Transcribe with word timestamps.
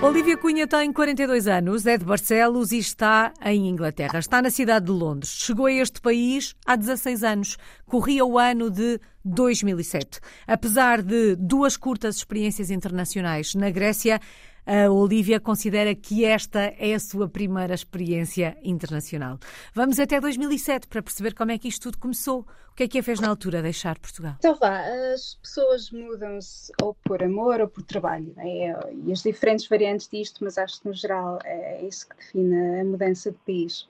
Olivia 0.00 0.36
Cunha 0.36 0.64
tem 0.64 0.92
42 0.92 1.48
anos, 1.48 1.84
é 1.84 1.98
de 1.98 2.04
Barcelos 2.04 2.70
e 2.70 2.78
está 2.78 3.32
em 3.44 3.68
Inglaterra. 3.68 4.20
Está 4.20 4.40
na 4.40 4.48
cidade 4.48 4.86
de 4.86 4.92
Londres. 4.92 5.30
Chegou 5.30 5.66
a 5.66 5.72
este 5.72 6.00
país 6.00 6.54
há 6.64 6.76
16 6.76 7.24
anos. 7.24 7.58
Corria 7.84 8.24
o 8.24 8.38
ano 8.38 8.70
de 8.70 9.00
2007. 9.24 10.20
Apesar 10.46 11.02
de 11.02 11.34
duas 11.34 11.76
curtas 11.76 12.14
experiências 12.14 12.70
internacionais 12.70 13.56
na 13.56 13.70
Grécia, 13.70 14.20
a 14.68 14.90
Olivia 14.90 15.40
considera 15.40 15.94
que 15.94 16.26
esta 16.26 16.60
é 16.78 16.92
a 16.92 17.00
sua 17.00 17.26
primeira 17.26 17.74
experiência 17.74 18.54
internacional. 18.62 19.38
Vamos 19.72 19.98
até 19.98 20.20
2007 20.20 20.86
para 20.88 21.02
perceber 21.02 21.32
como 21.34 21.50
é 21.52 21.58
que 21.58 21.68
isto 21.68 21.84
tudo 21.84 21.98
começou. 21.98 22.40
O 22.70 22.74
que 22.76 22.82
é 22.82 22.88
que 22.88 22.98
a 22.98 23.02
fez 23.02 23.18
na 23.18 23.28
altura 23.28 23.62
deixar 23.62 23.98
Portugal? 23.98 24.34
Então 24.38 24.54
vá, 24.56 24.82
as 25.14 25.36
pessoas 25.36 25.90
mudam-se 25.90 26.70
ou 26.82 26.94
por 27.02 27.22
amor 27.22 27.62
ou 27.62 27.68
por 27.68 27.82
trabalho. 27.82 28.34
É? 28.36 28.78
E 29.06 29.10
as 29.10 29.22
diferentes 29.22 29.66
variantes 29.66 30.06
disto, 30.06 30.44
mas 30.44 30.58
acho 30.58 30.82
que 30.82 30.88
no 30.88 30.92
geral 30.92 31.38
é 31.44 31.82
isso 31.86 32.06
que 32.06 32.16
define 32.16 32.80
a 32.80 32.84
mudança 32.84 33.30
de 33.30 33.38
país. 33.38 33.88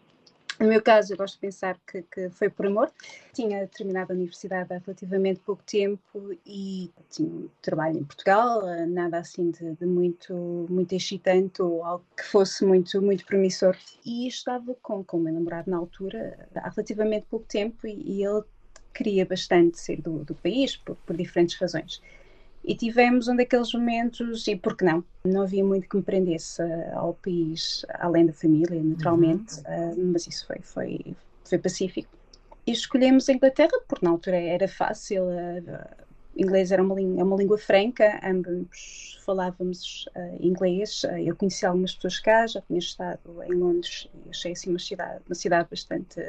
No 0.59 0.67
meu 0.67 0.83
caso, 0.83 1.12
eu 1.12 1.17
gosto 1.17 1.35
de 1.35 1.41
pensar 1.41 1.79
que, 1.87 2.03
que, 2.03 2.30
foi 2.30 2.51
por 2.51 2.67
amor. 2.67 2.91
Tinha 3.33 3.69
terminado 3.69 4.12
a 4.12 4.17
universidade 4.17 4.75
há 4.75 4.79
relativamente 4.79 5.39
pouco 5.41 5.62
tempo 5.62 6.37
e 6.45 6.91
tinha 7.09 7.48
trabalho 7.62 7.98
em 7.98 8.05
Portugal, 8.05 8.62
nada 8.89 9.19
assim 9.19 9.53
de, 9.53 9.77
de, 9.77 9.87
muito, 9.87 10.67
muito 10.69 10.93
excitante 10.95 11.62
ou 11.62 11.84
algo 11.84 12.05
que 12.17 12.25
fosse 12.25 12.65
muito, 12.65 13.01
muito 13.01 13.25
promissor. 13.25 13.77
E 14.05 14.27
estava 14.27 14.75
com, 14.83 15.05
com 15.05 15.19
o 15.19 15.21
meu 15.21 15.33
namorado 15.33 15.71
na 15.71 15.77
altura 15.77 16.48
há 16.57 16.70
relativamente 16.70 17.27
pouco 17.31 17.47
tempo 17.47 17.86
e, 17.86 18.19
e 18.19 18.25
ele 18.25 18.42
queria 18.92 19.25
bastante 19.25 19.79
sair 19.79 20.03
do, 20.03 20.25
do 20.25 20.34
país 20.34 20.77
por, 20.77 20.97
por 20.97 21.17
diferentes 21.17 21.56
razões. 21.56 22.03
E 22.69 22.74
tivemos 22.74 23.28
um 23.28 23.34
daqueles 23.34 23.72
momentos, 23.72 24.47
e 24.47 24.55
por 24.55 24.77
que 24.77 24.84
não? 24.84 25.02
Não 25.24 25.41
havia 25.41 25.64
muito 25.64 25.88
que 25.88 25.97
me 25.97 26.02
prendesse 26.02 26.61
ao 26.92 27.14
país, 27.14 27.83
além 27.94 28.27
da 28.27 28.33
família, 28.34 28.78
naturalmente, 28.83 29.55
uhum. 29.66 29.92
uh, 29.92 30.12
mas 30.12 30.27
isso 30.27 30.47
foi, 30.47 30.58
foi, 30.61 31.16
foi 31.44 31.56
pacífico. 31.56 32.11
E 32.66 32.72
escolhemos 32.72 33.27
a 33.27 33.33
Inglaterra, 33.33 33.72
porque 33.89 34.05
na 34.05 34.11
altura 34.11 34.36
era 34.36 34.69
fácil, 34.69 35.22
uh, 35.24 36.06
inglês 36.36 36.70
era 36.70 36.83
uma, 36.83 36.94
língua, 36.94 37.22
é 37.22 37.24
uma 37.24 37.36
língua 37.36 37.56
franca, 37.56 38.20
ambos 38.22 39.19
falávamos 39.24 40.06
uh, 40.14 40.36
inglês. 40.39 41.05
Uh, 41.05 41.16
eu 41.16 41.34
conheci 41.34 41.64
algumas 41.64 41.94
pessoas 41.94 42.19
cá, 42.19 42.46
já 42.46 42.61
tinha 42.61 42.80
estado 42.80 43.42
em 43.44 43.55
Londres 43.55 44.11
e 44.27 44.28
achei 44.28 44.52
assim 44.52 44.69
uma 44.69 44.78
cidade, 44.78 45.22
uma 45.27 45.34
cidade 45.34 45.69
bastante 45.70 46.20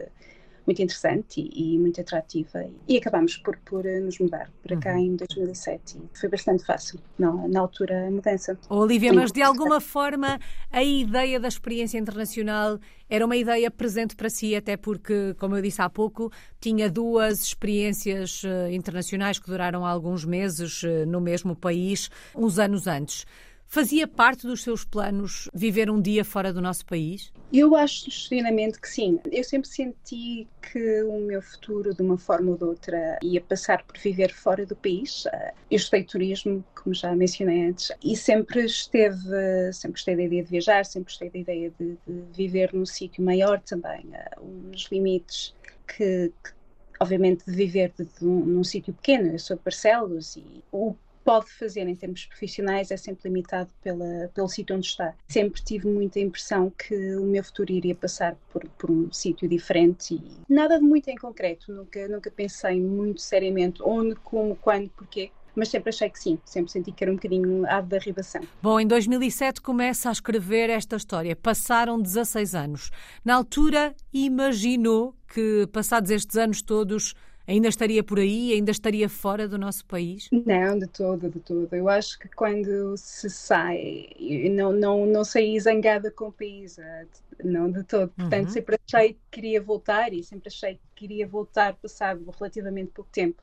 muito 0.65 0.81
interessante 0.81 1.41
e, 1.41 1.75
e 1.75 1.79
muito 1.79 1.99
atrativa. 1.99 2.65
E 2.87 2.97
acabámos 2.97 3.37
por, 3.37 3.57
por 3.59 3.85
eh, 3.85 3.99
nos 3.99 4.19
mudar 4.19 4.51
para 4.61 4.77
cá 4.77 4.93
uhum. 4.93 4.99
em 4.99 5.15
2007 5.15 5.97
e 5.97 6.17
foi 6.17 6.29
bastante 6.29 6.65
fácil, 6.65 6.99
não, 7.17 7.47
na 7.47 7.59
altura, 7.61 8.07
a 8.07 8.11
mudança. 8.11 8.57
Olivia, 8.69 9.13
mas 9.13 9.31
de 9.31 9.41
alguma 9.41 9.79
forma 9.81 10.39
a 10.71 10.83
ideia 10.83 11.39
da 11.39 11.47
experiência 11.47 11.97
internacional 11.97 12.79
era 13.09 13.25
uma 13.25 13.35
ideia 13.35 13.71
presente 13.71 14.15
para 14.15 14.29
si, 14.29 14.55
até 14.55 14.77
porque, 14.77 15.33
como 15.39 15.55
eu 15.55 15.61
disse 15.61 15.81
há 15.81 15.89
pouco, 15.89 16.31
tinha 16.59 16.89
duas 16.89 17.41
experiências 17.41 18.43
eh, 18.45 18.71
internacionais 18.71 19.39
que 19.39 19.47
duraram 19.47 19.83
alguns 19.85 20.23
meses 20.23 20.83
eh, 20.83 21.05
no 21.05 21.19
mesmo 21.19 21.55
país, 21.55 22.09
uns 22.35 22.59
anos 22.59 22.85
antes. 22.85 23.25
Fazia 23.71 24.07
parte 24.07 24.47
dos 24.47 24.63
seus 24.63 24.83
planos 24.83 25.47
viver 25.53 25.91
um 25.91 26.01
dia 26.01 26.25
fora 26.25 26.51
do 26.51 26.59
nosso 26.59 26.83
país? 26.87 27.31
Eu 27.53 27.75
acho 27.75 28.09
genuinamente 28.09 28.81
que 28.81 28.89
sim. 28.89 29.19
Eu 29.31 29.43
sempre 29.43 29.69
senti 29.69 30.47
que 30.59 31.03
o 31.03 31.19
meu 31.19 31.39
futuro, 31.39 31.93
de 31.93 32.01
uma 32.01 32.17
forma 32.17 32.49
ou 32.49 32.57
de 32.57 32.63
outra, 32.63 33.19
ia 33.21 33.39
passar 33.39 33.83
por 33.83 33.95
viver 33.99 34.33
fora 34.33 34.65
do 34.65 34.75
país. 34.75 35.25
Eu 35.69 35.77
estudei 35.77 36.03
turismo, 36.03 36.65
como 36.73 36.95
já 36.95 37.15
mencionei 37.15 37.67
antes, 37.67 37.91
e 38.03 38.15
sempre 38.15 38.65
esteve, 38.65 39.71
sempre 39.71 39.91
gostei 39.91 40.15
da 40.15 40.23
ideia 40.23 40.43
de 40.43 40.49
viajar, 40.49 40.83
sempre 40.83 41.11
gostei 41.11 41.29
da 41.29 41.37
ideia 41.37 41.71
de, 41.79 41.95
de 42.07 42.23
viver 42.35 42.73
num 42.73 42.87
sítio 42.87 43.23
maior 43.23 43.61
também, 43.61 44.03
uns 44.41 44.87
limites 44.91 45.53
que, 45.87 46.33
que 46.43 46.51
obviamente 46.99 47.45
de 47.45 47.51
viver 47.51 47.93
de, 47.95 48.05
de 48.05 48.25
um, 48.25 48.45
num 48.45 48.63
sítio 48.63 48.95
pequeno, 48.95 49.31
eu 49.31 49.37
sou 49.37 49.55
de 49.55 49.63
Barcelos 49.63 50.35
e 50.37 50.63
o 50.71 50.95
pode 51.29 51.51
fazer 51.51 51.87
em 51.87 51.95
termos 51.95 52.25
profissionais 52.25 52.89
é 52.89 52.97
sempre 52.97 53.29
limitado 53.29 53.69
pela, 53.83 54.31
pelo 54.33 54.49
sítio 54.49 54.75
onde 54.75 54.87
está. 54.87 55.13
Sempre 55.27 55.61
tive 55.61 55.87
muita 55.87 56.19
impressão 56.19 56.71
que 56.71 57.15
o 57.17 57.23
meu 57.23 57.43
futuro 57.43 57.71
iria 57.71 57.93
passar 57.93 58.35
por, 58.51 58.67
por 58.79 58.89
um 58.89 59.13
sítio 59.13 59.47
diferente 59.47 60.15
e 60.15 60.21
nada 60.51 60.79
de 60.79 60.83
muito 60.83 61.07
em 61.07 61.15
concreto. 61.15 61.71
Nunca, 61.71 62.07
nunca 62.07 62.31
pensei 62.31 62.81
muito 62.81 63.21
seriamente 63.21 63.79
onde, 63.83 64.15
como, 64.15 64.55
quando, 64.55 64.89
porquê 64.89 65.29
mas 65.55 65.69
sempre 65.69 65.89
achei 65.89 66.09
que 66.09 66.19
sim, 66.19 66.39
sempre 66.45 66.71
senti 66.71 66.91
que 66.91 67.03
era 67.03 67.11
um 67.11 67.15
bocadinho 67.15 67.65
ave 67.69 67.89
da 67.89 67.97
arribação. 67.97 68.41
Bom, 68.61 68.79
em 68.79 68.87
2007 68.87 69.61
começa 69.61 70.07
a 70.07 70.11
escrever 70.11 70.69
esta 70.69 70.95
história. 70.95 71.35
Passaram 71.35 71.99
16 71.99 72.55
anos. 72.55 72.89
Na 73.25 73.35
altura, 73.35 73.93
imaginou 74.13 75.13
que, 75.27 75.67
passados 75.71 76.11
estes 76.11 76.37
anos 76.37 76.61
todos, 76.61 77.13
ainda 77.49 77.67
estaria 77.67 78.03
por 78.03 78.19
aí, 78.19 78.53
ainda 78.53 78.71
estaria 78.71 79.09
fora 79.09 79.47
do 79.47 79.57
nosso 79.57 79.83
país? 79.85 80.29
Não, 80.31 80.77
de 80.77 80.87
todo, 80.87 81.29
de 81.29 81.39
todo. 81.39 81.73
Eu 81.73 81.89
acho 81.89 82.19
que 82.19 82.29
quando 82.29 82.95
se 82.95 83.29
sai, 83.29 84.07
não, 84.51 84.71
não, 84.71 85.05
não 85.05 85.23
saí 85.23 85.59
zangada 85.59 86.11
com 86.11 86.27
o 86.27 86.31
país, 86.31 86.77
eh, 86.77 87.07
não 87.43 87.71
de 87.71 87.83
todo. 87.83 88.09
Portanto, 88.09 88.45
uhum. 88.45 88.53
sempre 88.53 88.77
achei 88.87 89.13
que 89.13 89.19
queria 89.31 89.61
voltar 89.61 90.13
e 90.13 90.23
sempre 90.23 90.47
achei 90.47 90.75
que 90.75 90.81
queria 90.99 91.25
voltar 91.25 91.75
passado 91.75 92.29
relativamente 92.37 92.91
pouco 92.91 93.09
tempo. 93.11 93.41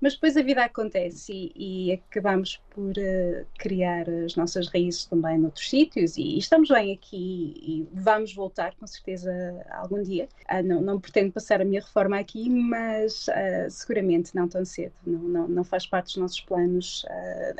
Mas 0.00 0.14
depois 0.14 0.36
a 0.36 0.42
vida 0.42 0.64
acontece 0.64 1.32
e, 1.32 1.90
e 1.90 1.92
acabamos 1.92 2.60
por 2.70 2.90
uh, 2.90 3.46
criar 3.58 4.08
as 4.08 4.36
nossas 4.36 4.68
raízes 4.68 5.06
também 5.06 5.36
noutros 5.38 5.68
sítios 5.68 6.16
e, 6.16 6.38
estamos 6.38 6.68
bem 6.68 6.92
aqui 6.92 7.54
e 7.60 7.88
vamos 7.92 8.32
voltar 8.32 8.76
com 8.76 8.86
certeza 8.86 9.32
algum 9.72 10.00
dia. 10.00 10.28
Uh, 10.48 10.62
não, 10.62 10.80
não 10.80 11.00
pretendo 11.00 11.32
passar 11.32 11.60
a 11.60 11.64
minha 11.64 11.80
reforma 11.80 12.16
aqui, 12.16 12.48
mas 12.48 13.26
uh, 13.26 13.68
seguramente 13.70 14.36
não 14.36 14.46
tão 14.46 14.64
cedo. 14.64 14.92
Não, 15.04 15.18
não, 15.18 15.48
não, 15.48 15.64
faz 15.64 15.84
parte 15.84 16.06
dos 16.06 16.16
nossos 16.16 16.40
planos 16.42 17.04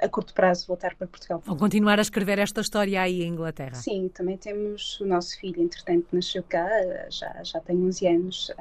a 0.01 0.09
curto 0.09 0.33
prazo 0.33 0.67
voltar 0.67 0.95
para 0.95 1.07
Portugal. 1.07 1.43
Vou 1.45 1.57
continuar 1.57 1.99
a 1.99 2.03
escrever 2.03 2.39
esta 2.39 2.61
história 2.61 3.01
aí 3.03 3.23
em 3.23 3.29
Inglaterra. 3.29 3.75
Sim, 3.75 4.09
também 4.15 4.37
temos 4.37 5.01
o 5.01 5.07
nosso 5.07 5.39
filho, 5.41 5.61
entretanto, 5.61 6.07
nasceu 6.13 6.45
cá, 6.45 6.69
já, 7.11 7.43
já 7.43 7.61
tem 7.61 7.77
11 7.77 8.07
anos 8.07 8.53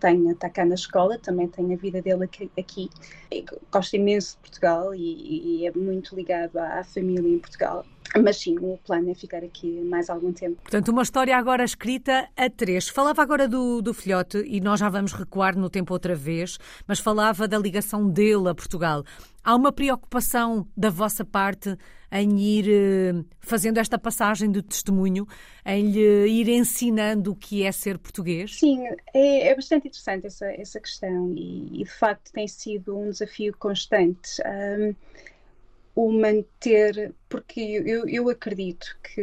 tem, 0.00 0.30
está 0.30 0.48
cá 0.48 0.64
na 0.64 0.74
escola, 0.74 1.18
também 1.18 1.46
tem 1.46 1.72
a 1.72 1.76
vida 1.76 2.00
dele 2.00 2.24
aqui. 2.58 2.90
Gosta 3.70 3.96
imenso 3.96 4.36
de 4.36 4.40
Portugal 4.40 4.94
e, 4.94 5.60
e 5.60 5.66
é 5.66 5.72
muito 5.72 6.16
ligado 6.16 6.56
à, 6.56 6.80
à, 6.80 6.84
família 6.84 7.28
em 7.28 7.38
Portugal. 7.38 7.84
Mas 8.18 8.38
sim, 8.38 8.56
o 8.58 8.78
plano 8.84 9.10
é 9.10 9.14
ficar 9.14 9.44
aqui 9.44 9.80
mais 9.82 10.10
algum 10.10 10.32
tempo. 10.32 10.60
Portanto, 10.62 10.88
uma 10.88 11.02
história 11.02 11.36
agora 11.36 11.64
escrita 11.64 12.28
a 12.36 12.50
três. 12.50 12.88
Falava 12.88 13.22
agora 13.22 13.46
do, 13.46 13.80
do 13.80 13.94
filhote, 13.94 14.38
e 14.46 14.60
nós 14.60 14.80
já 14.80 14.88
vamos 14.88 15.12
recuar 15.12 15.56
no 15.56 15.70
tempo 15.70 15.92
outra 15.92 16.14
vez, 16.14 16.58
mas 16.86 16.98
falava 16.98 17.46
da 17.46 17.58
ligação 17.58 18.08
dele 18.08 18.48
a 18.48 18.54
Portugal. 18.54 19.04
Há 19.44 19.54
uma 19.54 19.72
preocupação 19.72 20.66
da 20.76 20.90
vossa 20.90 21.24
parte 21.24 21.76
em 22.12 22.40
ir 22.40 22.66
eh, 22.68 23.24
fazendo 23.38 23.78
esta 23.78 23.98
passagem 23.98 24.50
de 24.50 24.62
testemunho, 24.62 25.26
em 25.64 25.90
lhe 25.90 26.26
ir 26.28 26.48
ensinando 26.48 27.30
o 27.32 27.36
que 27.36 27.62
é 27.62 27.70
ser 27.70 27.98
português? 27.98 28.58
Sim, 28.58 28.84
é, 29.14 29.48
é 29.48 29.54
bastante 29.54 29.86
interessante 29.88 30.26
essa, 30.26 30.46
essa 30.46 30.80
questão 30.80 31.32
e, 31.36 31.80
e, 31.80 31.84
de 31.84 31.90
facto 31.90 32.32
tem 32.32 32.48
sido 32.48 32.98
um 32.98 33.10
desafio 33.10 33.54
constante. 33.56 34.42
Um, 34.44 34.94
o 35.94 36.12
manter, 36.12 37.14
porque 37.28 37.60
eu, 37.60 38.08
eu 38.08 38.28
acredito 38.28 38.96
que 39.02 39.22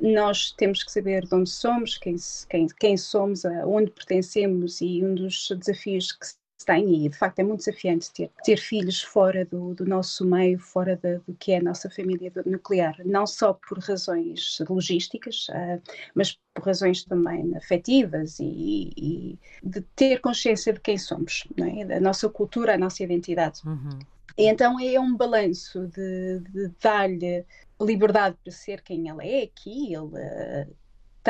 nós 0.00 0.52
temos 0.52 0.82
que 0.82 0.92
saber 0.92 1.26
de 1.26 1.34
onde 1.34 1.50
somos, 1.50 1.98
quem, 1.98 2.16
quem, 2.48 2.66
quem 2.68 2.96
somos, 2.96 3.44
onde 3.66 3.90
pertencemos 3.90 4.80
e 4.80 5.04
um 5.04 5.14
dos 5.14 5.48
desafios 5.58 6.12
que 6.12 6.26
tem, 6.64 7.06
e 7.06 7.08
de 7.08 7.16
facto 7.16 7.38
é 7.38 7.42
muito 7.42 7.60
desafiante 7.60 8.12
ter, 8.12 8.30
ter 8.44 8.56
filhos 8.56 9.02
fora 9.02 9.44
do, 9.44 9.74
do 9.74 9.84
nosso 9.84 10.24
meio, 10.24 10.58
fora 10.58 10.96
de, 10.96 11.18
do 11.18 11.34
que 11.34 11.52
é 11.52 11.58
a 11.58 11.62
nossa 11.62 11.88
família 11.90 12.32
nuclear, 12.46 12.96
não 13.04 13.26
só 13.26 13.54
por 13.54 13.78
razões 13.78 14.58
logísticas, 14.68 15.48
uh, 15.48 15.80
mas 16.14 16.38
por 16.54 16.64
razões 16.66 17.04
também 17.04 17.56
afetivas 17.56 18.38
e, 18.40 18.92
e, 18.96 19.38
de 19.62 19.80
ter 19.96 20.20
consciência 20.20 20.72
de 20.72 20.80
quem 20.80 20.98
somos, 20.98 21.44
é? 21.56 21.84
da 21.84 22.00
nossa 22.00 22.28
cultura, 22.28 22.74
a 22.74 22.78
nossa 22.78 23.02
identidade. 23.02 23.60
Uhum. 23.64 23.98
Então 24.36 24.78
é 24.80 24.98
um 24.98 25.16
balanço 25.16 25.86
de, 25.88 26.40
de 26.40 26.68
dar-lhe 26.80 27.44
liberdade 27.80 28.36
para 28.42 28.52
ser 28.52 28.82
quem 28.82 29.08
ela 29.08 29.24
é 29.24 29.42
aqui, 29.44 29.94
ele 29.94 29.96
uh, 29.96 30.76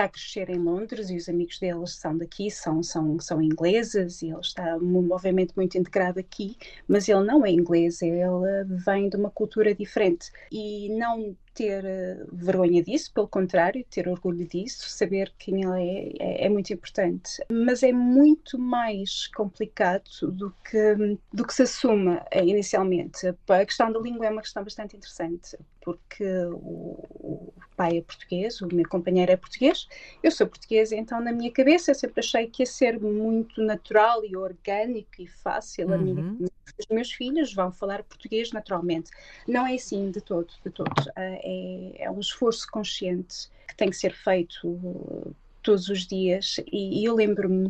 está 0.00 0.04
a 0.04 0.08
crescer 0.08 0.48
em 0.48 0.58
Londres 0.58 1.10
e 1.10 1.16
os 1.16 1.28
amigos 1.28 1.58
deles 1.58 1.94
são 1.94 2.16
daqui, 2.16 2.50
são, 2.50 2.82
são, 2.82 3.18
são 3.20 3.42
ingleses 3.42 4.22
e 4.22 4.30
ele 4.30 4.40
está 4.40 4.78
obviamente 5.10 5.52
muito 5.54 5.76
integrado 5.76 6.18
aqui, 6.18 6.56
mas 6.88 7.08
ele 7.08 7.24
não 7.24 7.44
é 7.44 7.50
inglês, 7.50 8.00
ele 8.00 8.64
vem 8.84 9.08
de 9.08 9.16
uma 9.16 9.30
cultura 9.30 9.74
diferente 9.74 10.30
e 10.50 10.88
não 10.96 11.36
ter 11.52 11.84
eh, 11.84 12.24
vergonha 12.32 12.82
disso, 12.82 13.12
pelo 13.12 13.28
contrário, 13.28 13.84
ter 13.90 14.08
orgulho 14.08 14.46
disso, 14.46 14.88
saber 14.88 15.32
quem 15.36 15.64
ele 15.64 16.14
é, 16.18 16.44
é, 16.44 16.46
é, 16.46 16.48
muito 16.48 16.72
importante. 16.72 17.44
Mas 17.50 17.82
é 17.82 17.92
muito 17.92 18.58
mais 18.58 19.26
complicado 19.26 20.08
do 20.22 20.54
que, 20.64 21.18
do 21.32 21.44
que 21.44 21.52
se 21.52 21.62
assume 21.62 22.18
eh, 22.30 22.46
inicialmente. 22.46 23.26
A 23.48 23.66
questão 23.66 23.92
da 23.92 23.98
língua 24.00 24.26
é 24.26 24.30
uma 24.30 24.42
questão 24.42 24.62
bastante 24.64 24.96
interessante, 24.96 25.58
porque 25.82 26.24
o 26.52 27.52
pai 27.80 27.96
é 27.96 28.02
português, 28.02 28.60
o 28.60 28.68
meu 28.70 28.86
companheiro 28.86 29.32
é 29.32 29.36
português, 29.38 29.88
eu 30.22 30.30
sou 30.30 30.46
portuguesa, 30.46 30.94
então 30.94 31.18
na 31.18 31.32
minha 31.32 31.50
cabeça 31.50 31.90
eu 31.90 31.94
sempre 31.94 32.20
achei 32.20 32.46
que 32.46 32.60
ia 32.60 32.66
ser 32.66 33.00
muito 33.00 33.62
natural 33.62 34.22
e 34.22 34.36
orgânico 34.36 35.10
e 35.18 35.26
fácil. 35.26 35.88
Uhum. 35.88 35.98
Minha, 35.98 36.50
os 36.78 36.86
meus 36.90 37.10
filhos 37.10 37.54
vão 37.54 37.72
falar 37.72 38.02
português 38.02 38.52
naturalmente. 38.52 39.10
Não 39.48 39.66
é 39.66 39.76
assim 39.76 40.10
de 40.10 40.20
todo, 40.20 40.52
de 40.62 40.70
todo. 40.70 40.90
Uh, 40.90 41.12
é, 41.16 42.04
é 42.04 42.10
um 42.10 42.20
esforço 42.20 42.70
consciente 42.70 43.48
que 43.66 43.74
tem 43.74 43.88
que 43.88 43.96
ser 43.96 44.12
feito 44.12 44.68
uh, 44.68 45.34
todos 45.62 45.88
os 45.88 46.06
dias. 46.06 46.60
E, 46.70 47.00
e 47.00 47.04
eu 47.06 47.14
lembro-me, 47.14 47.68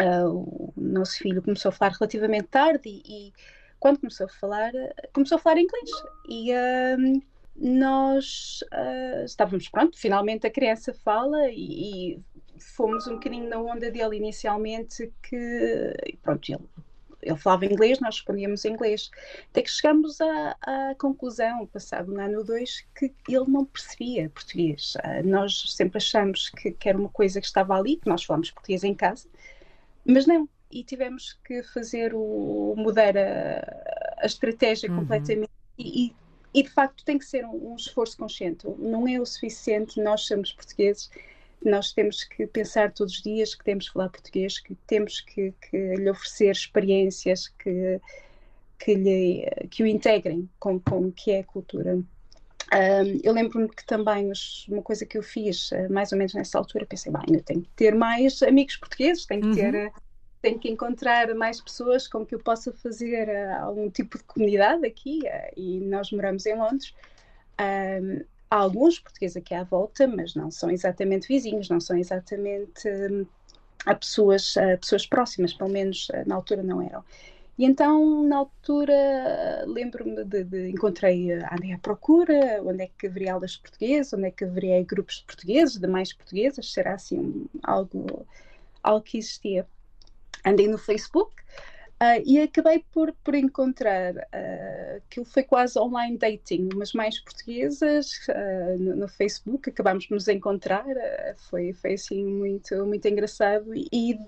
uh, 0.00 0.26
o 0.26 0.72
nosso 0.76 1.18
filho 1.18 1.40
começou 1.40 1.68
a 1.68 1.72
falar 1.72 1.92
relativamente 1.92 2.48
tarde 2.48 2.88
e, 2.88 3.28
e 3.28 3.32
quando 3.78 4.00
começou 4.00 4.26
a 4.26 4.28
falar, 4.28 4.72
começou 5.12 5.36
a 5.36 5.40
falar 5.40 5.60
inglês. 5.60 5.90
E 6.28 6.52
uh, 6.52 7.22
nós 7.56 8.60
uh, 8.72 9.24
estávamos, 9.24 9.68
pronto, 9.68 9.98
finalmente 9.98 10.46
a 10.46 10.50
criança 10.50 10.94
fala 10.94 11.48
e, 11.50 12.14
e, 12.14 12.20
fomos 12.58 13.06
um 13.06 13.14
bocadinho 13.14 13.48
na 13.48 13.58
onda 13.58 13.90
dele 13.90 14.16
inicialmente 14.16 15.12
que, 15.22 15.94
pronto, 16.22 16.50
ele 16.50 16.64
ele 17.22 17.36
falava 17.36 17.66
inglês, 17.66 18.00
nós 18.00 18.16
respondíamos 18.16 18.64
em 18.64 18.72
inglês. 18.72 19.10
Até 19.50 19.62
que 19.62 19.70
chegamos 19.70 20.20
à, 20.20 20.56
à 20.62 20.94
conclusão, 20.98 21.66
passado 21.66 22.12
um 22.12 22.20
ano 22.20 22.38
ou 22.38 22.44
dois, 22.44 22.84
que 22.94 23.12
ele 23.28 23.44
não 23.48 23.64
percebia 23.64 24.30
português. 24.30 24.94
Uh, 24.96 25.26
nós 25.26 25.74
sempre 25.74 25.98
achamos 25.98 26.48
que, 26.50 26.70
que, 26.72 26.88
era 26.88 26.98
uma 26.98 27.08
coisa 27.08 27.40
que 27.40 27.46
estava 27.46 27.76
ali, 27.76 27.96
que 27.96 28.08
nós 28.08 28.24
falamos 28.24 28.50
português 28.50 28.84
em 28.84 28.94
casa, 28.94 29.28
mas 30.04 30.26
não. 30.26 30.48
E 30.70 30.84
tivemos 30.84 31.38
que 31.44 31.62
fazer 31.62 32.12
o 32.14 32.74
mudar 32.76 33.16
a, 33.16 34.22
a 34.22 34.26
estratégia 34.26 34.90
uhum. 34.90 35.00
completamente. 35.00 35.50
E, 35.76 36.06
e, 36.06 36.16
de 36.54 36.68
facto 36.68 37.04
tem 37.04 37.18
que 37.18 37.24
ser 37.24 37.44
um, 37.44 37.72
um 37.72 37.76
esforço 37.76 38.16
consciente. 38.16 38.66
Não 38.78 39.06
é 39.06 39.20
o 39.20 39.26
suficiente 39.26 40.00
nós 40.00 40.26
sermos 40.26 40.52
portugueses 40.52 41.10
nós 41.64 41.92
temos 41.92 42.24
que 42.24 42.46
pensar 42.46 42.92
todos 42.92 43.14
os 43.14 43.22
dias 43.22 43.54
que 43.54 43.64
temos 43.64 43.86
que 43.86 43.92
falar 43.92 44.08
português, 44.08 44.58
que 44.58 44.74
temos 44.86 45.20
que, 45.20 45.52
que 45.70 45.94
lhe 45.96 46.10
oferecer 46.10 46.50
experiências 46.50 47.48
que, 47.48 48.00
que, 48.78 48.94
lhe, 48.94 49.46
que 49.70 49.82
o 49.82 49.86
integrem 49.86 50.48
com, 50.58 50.80
com 50.80 51.08
o 51.08 51.12
que 51.12 51.32
é 51.32 51.40
a 51.40 51.44
cultura. 51.44 51.96
Um, 52.72 53.20
eu 53.22 53.32
lembro-me 53.32 53.68
que 53.68 53.84
também 53.84 54.30
uma 54.68 54.82
coisa 54.82 55.04
que 55.04 55.18
eu 55.18 55.22
fiz, 55.22 55.70
uh, 55.72 55.92
mais 55.92 56.12
ou 56.12 56.18
menos 56.18 56.34
nessa 56.34 56.56
altura, 56.56 56.86
pensei, 56.86 57.12
bem, 57.12 57.36
eu 57.36 57.42
tenho 57.42 57.62
que 57.62 57.70
ter 57.70 57.94
mais 57.94 58.42
amigos 58.42 58.76
portugueses, 58.76 59.26
tenho 59.26 59.42
que 59.42 59.48
uhum. 59.48 59.54
ter. 59.54 59.88
Uh, 59.88 59.92
tenho 60.40 60.58
que 60.58 60.68
encontrar 60.68 61.34
mais 61.34 61.60
pessoas 61.60 62.08
com 62.08 62.24
que 62.24 62.34
eu 62.34 62.38
possa 62.38 62.72
fazer 62.72 63.28
uh, 63.28 63.64
algum 63.64 63.90
tipo 63.90 64.18
de 64.18 64.24
comunidade 64.24 64.86
aqui, 64.86 65.20
e 65.56 65.80
nós 65.80 66.10
moramos 66.10 66.46
em 66.46 66.56
Londres. 66.56 66.94
Um, 67.60 68.24
há 68.50 68.56
alguns 68.56 68.98
portugueses 68.98 69.36
aqui 69.36 69.54
à 69.54 69.62
volta, 69.62 70.06
mas 70.06 70.34
não 70.34 70.50
são 70.50 70.70
exatamente 70.70 71.28
vizinhos, 71.28 71.68
não 71.68 71.80
são 71.80 71.96
exatamente 71.96 72.88
hum, 72.88 73.24
a 73.86 73.94
pessoas, 73.94 74.56
a 74.56 74.76
pessoas 74.76 75.06
próximas, 75.06 75.54
pelo 75.54 75.70
menos 75.70 76.08
eh, 76.12 76.24
na 76.26 76.34
altura 76.34 76.62
não 76.62 76.82
eram. 76.82 77.04
E 77.56 77.64
então, 77.64 78.22
na 78.24 78.38
altura, 78.38 79.64
lembro-me 79.66 80.24
de, 80.24 80.44
de, 80.44 80.70
encontrei, 80.70 81.32
andei 81.32 81.72
à 81.72 81.78
procura, 81.78 82.62
onde 82.64 82.84
é 82.84 82.90
que 82.98 83.06
haveria 83.06 83.34
aulas 83.34 83.52
de 83.52 83.60
português, 83.60 84.12
onde 84.12 84.26
é 84.26 84.30
que 84.30 84.44
haveria 84.44 84.82
grupos 84.82 85.16
de 85.16 85.24
portugueses, 85.24 85.76
de 85.76 85.86
mais 85.86 86.12
portuguesas, 86.12 86.72
será 86.72 86.94
assim 86.94 87.46
algo, 87.62 88.26
algo 88.82 89.02
que 89.02 89.18
existia. 89.18 89.66
Andei 90.44 90.68
no 90.68 90.78
Facebook, 90.78 91.34
Uh, 92.02 92.16
e 92.24 92.40
acabei 92.40 92.82
por, 92.94 93.12
por 93.22 93.34
encontrar 93.34 94.14
uh, 94.16 95.02
que 95.10 95.22
foi 95.22 95.42
quase 95.42 95.78
online 95.78 96.16
dating, 96.16 96.70
mas 96.74 96.94
mais 96.94 97.20
portuguesas 97.20 98.26
uh, 98.30 98.78
no, 98.82 98.96
no, 98.96 99.06
Facebook, 99.06 99.68
acabámos 99.68 100.04
de 100.04 100.12
nos 100.12 100.26
encontrar, 100.26 100.86
foi, 101.50 101.74
foi 101.74 101.92
assim 101.92 102.24
muito, 102.24 102.86
muito 102.86 103.06
engraçado 103.06 103.74
e 103.74 104.18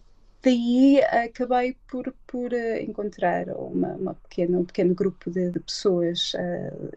daí 0.43 1.01
acabei 1.03 1.75
por, 1.91 2.15
por 2.27 2.53
encontrar 2.53 3.49
uma, 3.49 3.95
uma 3.95 4.15
pequena, 4.17 4.59
um 4.59 4.67
pequeno 4.67 4.95
grupo 4.95 5.31
de, 5.31 5.51
de 5.51 5.61
pessoas 5.61 6.35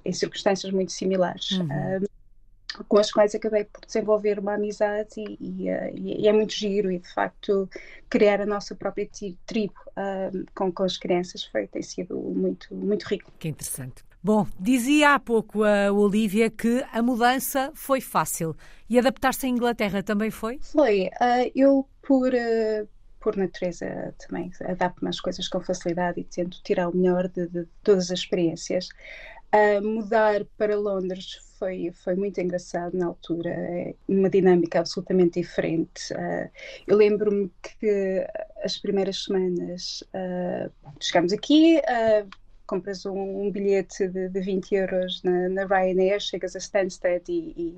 em 0.04 0.12
circunstâncias 0.12 0.74
muito 0.74 0.92
similares. 0.92 1.52
Uhum 1.52 2.06
com 2.88 2.98
as 2.98 3.12
quais 3.12 3.34
acabei 3.36 3.64
por 3.66 3.86
desenvolver 3.86 4.40
uma 4.40 4.56
amizade 4.56 5.14
e, 5.18 5.38
e, 5.40 5.70
eh, 5.70 5.94
e, 5.96 6.28
é 6.28 6.34
muito 6.34 6.54
giro 6.54 6.92
e 6.92 7.00
de 7.00 7.14
facto 7.14 7.70
criar 8.10 8.42
a 8.42 8.46
nossa 8.46 8.76
própria 8.76 9.10
tribo 9.46 9.74
uh, 9.92 10.46
com, 10.54 10.72
com 10.72 10.84
as 10.84 10.98
crianças 10.98 11.44
foi, 11.46 11.68
tem 11.68 11.82
sido 11.82 12.18
muito, 12.18 12.74
muito 12.74 13.04
rico. 13.04 13.32
Que 13.40 13.48
interessante. 13.48 14.04
Bom, 14.24 14.48
dizia 14.60 15.14
há 15.14 15.20
pouco 15.20 15.64
a 15.64 15.92
Olivia 15.92 16.50
que 16.50 16.84
a 16.92 17.02
mudança 17.02 17.72
foi 17.76 18.02
fácil 18.02 18.56
e 18.90 18.98
adaptar-se 18.98 19.46
à 19.46 19.50
Inglaterra 19.50 20.02
também 20.02 20.32
foi? 20.32 20.60
Foi. 20.62 21.12
Uh, 21.22 21.52
eu, 21.54 21.88
por, 22.02 22.34
uh, 22.34 22.88
por 23.20 23.38
natureza, 23.38 24.16
também 24.18 24.52
adapto-me 24.68 25.10
às 25.10 25.20
coisas 25.20 25.48
com 25.48 25.62
facilidade 25.62 26.20
e 26.20 26.24
tento 26.24 26.60
tirar 26.64 26.90
o 26.90 26.98
melhor 26.98 27.28
de, 27.28 27.48
de 27.48 27.68
todas 27.84 28.06
as 28.10 28.20
experiências. 28.20 28.90
Uh, 29.54 29.88
mudar 29.88 30.44
para 30.58 30.76
Londres 30.76 31.45
foi, 31.58 31.92
foi 31.94 32.16
muito 32.16 32.40
engraçado 32.40 32.98
na 32.98 33.08
altura, 33.08 33.50
é 33.50 33.96
uma 34.08 34.30
dinâmica 34.30 34.80
absolutamente 34.80 35.40
diferente. 35.40 36.14
Uh, 36.14 36.50
eu 36.88 36.98
lembro-me 36.98 37.52
que 37.62 38.26
as 38.64 38.78
primeiras 38.78 39.24
semanas 39.24 40.04
uh, 40.14 40.72
chegámos 41.00 41.34
aqui, 41.34 41.78
uh, 41.78 42.30
compras 42.68 43.06
um, 43.06 43.46
um 43.46 43.52
bilhete 43.52 44.08
de, 44.08 44.30
de 44.30 44.42
20 44.42 44.76
euros 44.76 45.24
na, 45.24 45.50
na, 45.50 45.66
Ryanair, 45.66 46.20
chegas 46.20 46.56
a 46.56 46.60
Stansted 46.60 47.24
e, 47.30 47.78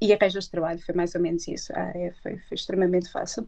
e, 0.00 0.06
e 0.06 0.12
arranjas 0.12 0.48
trabalho, 0.48 0.80
foi 0.80 0.94
mais 0.94 1.14
ou 1.14 1.20
menos 1.20 1.46
isso. 1.48 1.72
É, 1.72 2.12
foi, 2.22 2.38
foi, 2.38 2.54
extremamente 2.54 3.10
fácil. 3.10 3.46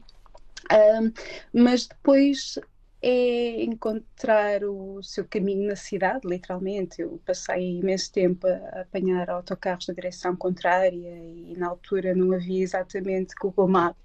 mas 1.53 1.87
depois 1.87 2.59
é 3.03 3.63
encontrar 3.63 4.63
o 4.65 5.03
seu 5.03 5.25
caminho 5.25 5.69
na 5.69 5.77
cidade, 5.77 6.27
literalmente. 6.27 7.01
Eu 7.01 7.21
passei 7.25 7.79
imenso 7.79 8.13
tempo 8.13 8.47
a 8.47 8.83
apanhar 8.83 9.31
autocarros 9.31 9.89
na 9.89 9.95
direção 9.95 10.37
contrária 10.37 10.97
e 10.97 11.55
na 11.57 11.69
altura 11.69 12.15
não 12.15 12.33
havia 12.33 12.63
exatamente 12.63 13.35
Google 13.41 13.69
Map. 13.69 13.97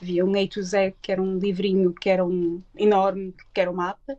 Havia 0.00 0.24
um 0.24 0.34
A 0.34 0.46
to 0.46 0.62
Z, 0.62 0.94
que 1.02 1.10
era 1.10 1.20
um 1.20 1.38
livrinho 1.38 1.92
que 1.92 2.08
era 2.08 2.24
um 2.24 2.62
enorme, 2.76 3.34
que 3.52 3.60
era 3.60 3.70
um 3.70 3.74
mapa, 3.74 4.16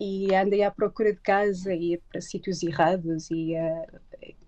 e 0.00 0.32
andei 0.34 0.62
à 0.62 0.70
procura 0.70 1.12
de 1.12 1.20
casa, 1.20 1.74
ia 1.74 2.00
para 2.08 2.20
sítios 2.20 2.62
errados, 2.62 3.30
ia 3.30 3.84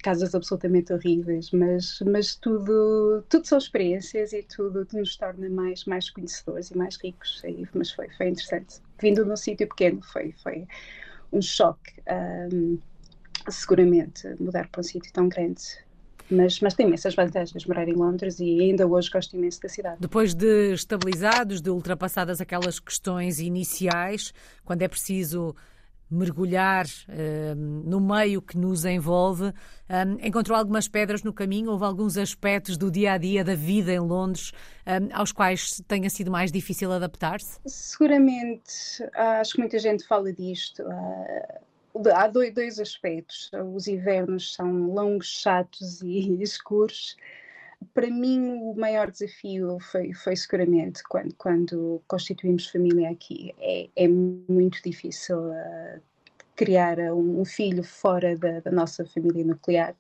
casas 0.03 0.35
absolutamente 0.35 0.93
horríveis, 0.93 1.51
mas, 1.51 2.01
mas 2.07 2.35
tudo, 2.35 3.23
tudo 3.29 3.47
são 3.47 3.59
experiências 3.59 4.33
e 4.33 4.43
tudo, 4.43 4.87
nos 4.93 5.17
torna 5.17 5.49
mais, 5.49 5.85
mais 5.85 6.11
conhecedores 6.11 6.71
e 6.71 6.77
mais 6.77 6.97
ricos. 6.97 7.43
Mas 7.75 7.91
foi, 7.91 8.09
foi 8.17 8.29
interessante. 8.29 8.81
Vindo 9.01 9.25
num 9.25 9.37
sítio 9.37 9.69
pequeno, 9.69 10.03
foi, 10.03 10.35
foi 10.43 10.67
um 11.33 11.41
choque, 11.41 11.93
um, 12.53 12.79
seguramente, 13.49 14.29
mudar 14.41 14.69
para 14.69 14.81
um 14.81 14.85
sítio 14.85 15.13
tão 15.13 15.29
grande. 15.29 15.63
Mas, 16.31 16.61
mas 16.61 16.75
tem 16.75 16.87
imensas 16.87 17.15
vantagens 17.15 17.67
morar 17.67 17.89
em 17.89 17.95
Londres 17.95 18.39
e 18.39 18.61
ainda 18.61 18.87
hoje 18.87 19.11
gosto 19.11 19.37
imenso 19.37 19.61
da 19.61 19.69
cidade. 19.69 19.97
Depois 19.99 20.33
de 20.33 20.73
estabilizados, 20.73 21.61
de 21.61 21.71
ultrapassadas 21.71 22.41
aquelas 22.41 22.79
questões 22.79 23.41
iniciais, 23.41 24.33
quando 24.65 24.83
é 24.83 24.89
preciso 24.89 25.57
mergulhar 26.11 26.87
uh, 26.87 27.55
no 27.55 28.01
meio 28.01 28.43
que 28.43 28.59
nos 28.59 28.85
envolve. 28.85 29.53
Um, 29.89 30.27
encontrou 30.27 30.59
algumas 30.59 30.89
pedras 30.89 31.23
no 31.23 31.33
caminho, 31.33 31.71
houve 31.71 31.85
alguns 31.85 32.17
aspectos 32.17 32.77
do 32.77 32.91
dia 32.91 33.13
a 33.13 33.19
dia 33.19 33.45
da 33.45 33.55
vida 33.55 33.93
em 33.93 33.99
Londres 33.99 34.53
um, 34.87 35.09
aos 35.13 35.33
quais 35.33 35.83
tenha 35.87 36.11
sido 36.11 36.31
mais 36.31 36.51
difícil 36.51 36.93
adaptar-se? 36.93 37.59
Seguramente, 37.67 39.05
acho 39.15 39.55
que 39.55 39.61
muita 39.61 39.79
gente 39.79 40.07
fala 40.07 40.33
disto. 40.33 40.83
Uh, 40.83 42.09
há 42.15 42.27
dois 42.27 42.79
aspectos. 42.79 43.51
Os 43.75 43.87
invernos 43.87 44.55
são 44.55 44.93
longos, 44.93 45.29
chatos 45.29 46.03
e 46.03 46.41
escuros 46.43 47.17
para 47.95 48.09
mim 48.09 48.59
o 48.61 48.75
maior 48.75 49.11
desafio 49.11 49.79
foi, 49.81 50.13
foi 50.13 50.37
seguramente 50.37 51.03
quando, 51.09 51.35
quando 51.37 52.03
constituímos 52.07 52.69
família 52.69 53.11
aqui. 53.11 53.55
É, 53.59 53.89
é 53.97 54.09
muito 54.09 54.83
difícil 54.83 55.39
uh, 55.39 56.01
criar 56.57 56.99
um 56.99 57.45
filho 57.45 57.83
fora 57.83 58.37
da, 58.37 58.61
da, 58.61 58.71
nossa 58.71 59.05
família 59.07 59.45
nuclear. 59.45 59.95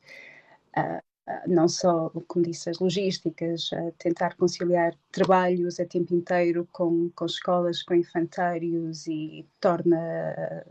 Uh, 0.76 1.00
não 1.46 1.68
só, 1.68 2.10
como 2.26 2.44
disse, 2.44 2.70
as 2.70 2.80
logísticas, 2.80 3.70
tentar 3.98 4.36
conciliar 4.36 4.96
trabalhos 5.12 5.78
a 5.78 5.86
tempo 5.86 6.12
inteiro 6.12 6.68
com, 6.72 7.08
com 7.14 7.24
escolas, 7.24 7.84
com 7.84 7.94
infantários 7.94 9.06
e 9.06 9.46
torna. 9.60 10.64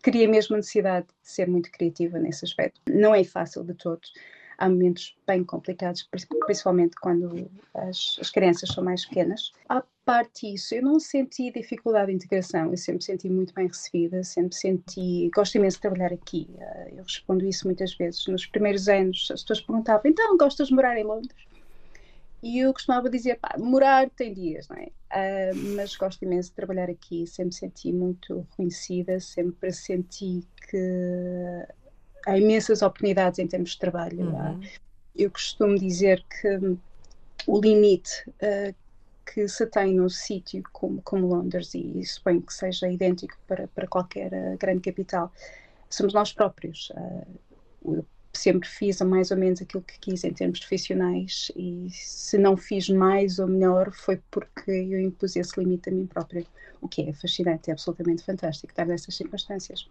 cria 0.00 0.26
mesmo 0.26 0.54
a 0.54 0.58
necessidade 0.58 1.06
de 1.08 1.28
ser 1.30 1.46
muito 1.46 1.70
criativa 1.70 2.18
nesse 2.18 2.44
aspecto. 2.46 2.80
Não 2.88 3.14
é 3.14 3.22
fácil 3.22 3.64
de 3.64 3.74
todos. 3.74 4.12
Há 4.58 4.68
momentos 4.68 5.16
bem 5.26 5.44
complicados, 5.44 6.08
principalmente 6.46 6.96
quando 7.00 7.50
as, 7.74 8.18
as 8.20 8.30
crianças 8.30 8.70
são 8.70 8.84
mais 8.84 9.04
pequenas. 9.04 9.52
Há 9.68 9.82
parte 10.04 10.52
disso, 10.52 10.74
eu 10.74 10.82
não 10.82 10.98
senti 10.98 11.52
dificuldade 11.52 12.08
de 12.08 12.16
integração, 12.16 12.70
eu 12.70 12.76
sempre 12.76 13.04
senti 13.04 13.28
muito 13.28 13.54
bem 13.54 13.68
recebida, 13.68 14.22
sempre 14.24 14.54
senti, 14.54 15.30
gosto 15.34 15.54
imenso 15.56 15.76
de 15.76 15.82
trabalhar 15.82 16.12
aqui, 16.12 16.48
eh, 16.58 16.94
eu 16.96 17.04
respondo 17.04 17.46
isso 17.46 17.66
muitas 17.66 17.94
vezes. 17.94 18.26
Nos 18.26 18.46
primeiros 18.46 18.88
anos 18.88 19.28
as 19.30 19.42
pessoas 19.42 19.60
perguntavam, 19.60 20.10
então 20.10 20.36
gostas 20.36 20.68
de 20.68 20.74
morar 20.74 20.98
em 20.98 21.04
Londres? 21.04 21.46
E 22.42 22.58
eu 22.58 22.72
costumava 22.72 23.08
dizer, 23.08 23.38
pá, 23.38 23.54
morar 23.56 24.10
tem 24.10 24.34
dias, 24.34 24.66
não 24.68 24.76
é? 24.76 24.88
Uh, 25.12 25.56
mas 25.76 25.94
gosto 25.94 26.24
imenso 26.24 26.48
de 26.48 26.56
trabalhar 26.56 26.90
aqui, 26.90 27.24
sempre 27.24 27.54
senti 27.54 27.92
muito 27.92 28.40
reconhecida, 28.50 29.20
sempre 29.20 29.70
senti 29.70 30.40
que 30.68 31.66
há 32.26 32.38
imensas 32.38 32.82
oportunidades 32.82 33.38
em 33.38 33.46
termos 33.46 33.70
de 33.70 33.78
trabalho. 33.78 34.20
Uhum. 34.20 34.60
Eu 35.14 35.30
costumo 35.30 35.78
dizer 35.78 36.24
que 36.40 36.76
o 37.46 37.60
limite 37.60 38.10
uh, 38.28 38.74
que 39.32 39.48
se 39.48 39.66
tem 39.66 39.94
num 39.94 40.08
sítio 40.08 40.62
como, 40.72 41.00
como 41.02 41.26
Londres, 41.26 41.74
e 41.74 42.04
suponho 42.04 42.42
que 42.42 42.52
seja 42.52 42.90
idêntico 42.90 43.36
para, 43.46 43.68
para 43.68 43.86
qualquer 43.86 44.32
uh, 44.32 44.58
grande 44.58 44.80
capital, 44.80 45.32
somos 45.88 46.12
nós 46.12 46.32
próprios. 46.32 46.90
Uh, 46.90 47.96
eu 47.96 48.06
sempre 48.32 48.68
fiz 48.68 49.00
mais 49.00 49.30
ou 49.30 49.36
menos 49.36 49.60
aquilo 49.60 49.82
que 49.82 49.98
quis 49.98 50.24
em 50.24 50.32
termos 50.32 50.60
profissionais 50.60 51.52
e 51.54 51.88
se 51.90 52.38
não 52.38 52.56
fiz 52.56 52.88
mais 52.88 53.38
ou 53.38 53.46
melhor 53.46 53.92
foi 53.92 54.20
porque 54.30 54.70
eu 54.70 55.00
impus 55.00 55.36
esse 55.36 55.58
limite 55.58 55.90
a 55.90 55.92
mim 55.92 56.06
própria, 56.06 56.44
o 56.80 56.88
que 56.88 57.02
é 57.02 57.12
fascinante, 57.12 57.70
é 57.70 57.72
absolutamente 57.72 58.24
fantástico 58.24 58.72
estar 58.72 58.86
nessas 58.86 59.14
circunstâncias. 59.14 59.86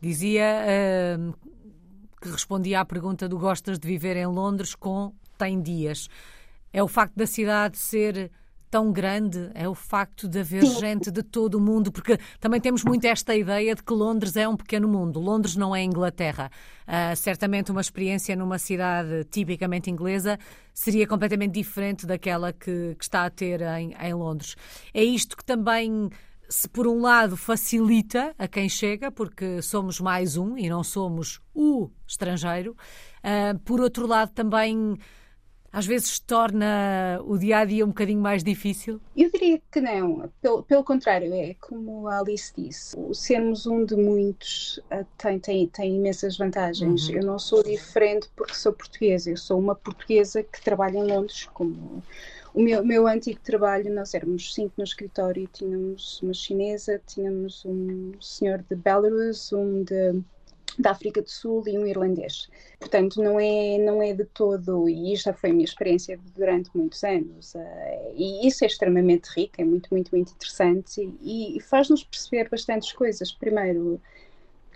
Dizia 0.00 0.64
uh, 1.18 1.34
que 2.24 2.30
respondia 2.30 2.80
à 2.80 2.84
pergunta 2.86 3.28
do 3.28 3.38
gostas 3.38 3.78
de 3.78 3.86
viver 3.86 4.16
em 4.16 4.26
Londres 4.26 4.74
com 4.74 5.12
tem 5.36 5.60
dias. 5.60 6.08
É 6.72 6.82
o 6.82 6.88
facto 6.88 7.14
da 7.14 7.26
cidade 7.26 7.76
ser 7.76 8.30
tão 8.70 8.90
grande 8.90 9.50
é 9.54 9.68
o 9.68 9.74
facto 9.74 10.26
de 10.26 10.40
haver 10.40 10.66
Sim. 10.66 10.80
gente 10.80 11.10
de 11.10 11.22
todo 11.22 11.56
o 11.56 11.60
mundo, 11.60 11.92
porque 11.92 12.18
também 12.40 12.60
temos 12.60 12.82
muito 12.82 13.04
esta 13.04 13.32
ideia 13.36 13.72
de 13.72 13.82
que 13.84 13.92
Londres 13.92 14.36
é 14.36 14.48
um 14.48 14.56
pequeno 14.56 14.88
mundo. 14.88 15.20
Londres 15.20 15.54
não 15.54 15.76
é 15.76 15.84
Inglaterra. 15.84 16.50
Uh, 16.82 17.14
certamente 17.14 17.70
uma 17.70 17.80
experiência 17.80 18.34
numa 18.34 18.58
cidade 18.58 19.24
tipicamente 19.30 19.90
inglesa 19.90 20.38
seria 20.72 21.06
completamente 21.06 21.52
diferente 21.52 22.04
daquela 22.04 22.52
que, 22.52 22.96
que 22.98 23.04
está 23.04 23.24
a 23.24 23.30
ter 23.30 23.60
em, 23.60 23.94
em 24.00 24.14
Londres. 24.14 24.56
É 24.92 25.04
isto 25.04 25.36
que 25.36 25.44
também 25.44 26.10
se 26.48 26.68
por 26.68 26.86
um 26.86 27.00
lado 27.00 27.36
facilita 27.36 28.34
a 28.38 28.46
quem 28.46 28.68
chega, 28.68 29.10
porque 29.10 29.62
somos 29.62 30.00
mais 30.00 30.36
um 30.36 30.56
e 30.56 30.68
não 30.68 30.82
somos 30.82 31.40
o 31.54 31.90
estrangeiro, 32.06 32.76
uh, 33.22 33.58
por 33.60 33.80
outro 33.80 34.06
lado 34.06 34.32
também 34.32 34.98
às 35.74 35.86
vezes 35.86 36.20
torna 36.20 37.20
o 37.24 37.36
dia 37.36 37.58
a 37.58 37.64
dia 37.64 37.84
um 37.84 37.88
bocadinho 37.88 38.20
mais 38.20 38.44
difícil? 38.44 39.00
Eu 39.16 39.28
diria 39.28 39.60
que 39.72 39.80
não, 39.80 40.30
pelo, 40.40 40.62
pelo 40.62 40.84
contrário, 40.84 41.34
é 41.34 41.54
como 41.54 42.06
a 42.06 42.20
Alice 42.20 42.52
disse: 42.56 42.96
o 42.96 43.12
sermos 43.12 43.66
um 43.66 43.84
de 43.84 43.96
muitos 43.96 44.78
uh, 44.92 45.04
tem, 45.18 45.40
tem, 45.40 45.66
tem 45.66 45.96
imensas 45.96 46.38
vantagens. 46.38 47.08
Uhum. 47.08 47.16
Eu 47.16 47.26
não 47.26 47.40
sou 47.40 47.60
diferente 47.64 48.30
porque 48.36 48.54
sou 48.54 48.72
portuguesa, 48.72 49.30
eu 49.30 49.36
sou 49.36 49.58
uma 49.58 49.74
portuguesa 49.74 50.44
que 50.44 50.62
trabalha 50.62 50.96
em 50.96 51.08
Londres 51.08 51.48
como 51.52 52.04
o 52.54 52.62
meu, 52.62 52.84
meu 52.84 53.06
antigo 53.06 53.40
trabalho, 53.40 53.92
nós 53.92 54.14
éramos 54.14 54.54
cinco 54.54 54.74
no 54.78 54.84
escritório, 54.84 55.48
tínhamos 55.52 56.22
uma 56.22 56.32
chinesa, 56.32 57.02
tínhamos 57.04 57.64
um 57.64 58.12
senhor 58.20 58.64
de 58.70 58.76
Belarus, 58.76 59.52
um 59.52 59.82
de 59.82 60.22
da 60.78 60.90
África 60.90 61.22
do 61.22 61.30
Sul 61.30 61.62
e 61.66 61.78
um 61.78 61.86
irlandês. 61.86 62.48
Portanto, 62.80 63.22
não 63.22 63.38
é, 63.38 63.78
não 63.78 64.02
é 64.02 64.12
de 64.12 64.24
todo, 64.24 64.88
e 64.88 65.14
já 65.14 65.32
foi 65.32 65.50
a 65.50 65.52
minha 65.52 65.64
experiência 65.64 66.18
durante 66.36 66.70
muitos 66.74 67.04
anos, 67.04 67.54
uh, 67.54 68.14
e 68.16 68.46
isso 68.46 68.64
é 68.64 68.66
extremamente 68.66 69.28
rico, 69.28 69.54
é 69.58 69.64
muito, 69.64 69.88
muito, 69.92 70.10
muito 70.12 70.32
interessante 70.32 71.12
e, 71.22 71.56
e 71.56 71.60
faz-nos 71.60 72.02
perceber 72.02 72.48
bastantes 72.48 72.92
coisas. 72.92 73.32
Primeiro, 73.32 74.00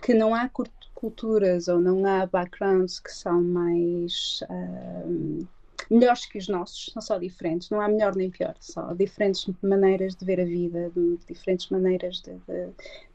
que 0.01 0.13
não 0.13 0.33
há 0.33 0.49
culturas 0.93 1.67
ou 1.67 1.79
não 1.79 2.05
há 2.05 2.25
backgrounds 2.25 2.99
que 2.99 3.11
são 3.11 3.41
mais. 3.41 4.39
Uh, 4.49 5.47
melhores 5.89 6.25
que 6.25 6.37
os 6.37 6.47
nossos, 6.47 6.91
são 6.93 7.01
só 7.01 7.17
diferentes, 7.17 7.69
não 7.69 7.81
há 7.81 7.87
melhor 7.87 8.15
nem 8.15 8.29
pior, 8.29 8.55
só 8.59 8.93
diferentes 8.93 9.49
maneiras 9.61 10.15
de 10.15 10.25
ver 10.25 10.39
a 10.39 10.45
vida, 10.45 10.91
diferentes 11.27 11.69
maneiras 11.69 12.21
de, 12.21 12.33
de, 12.33 12.69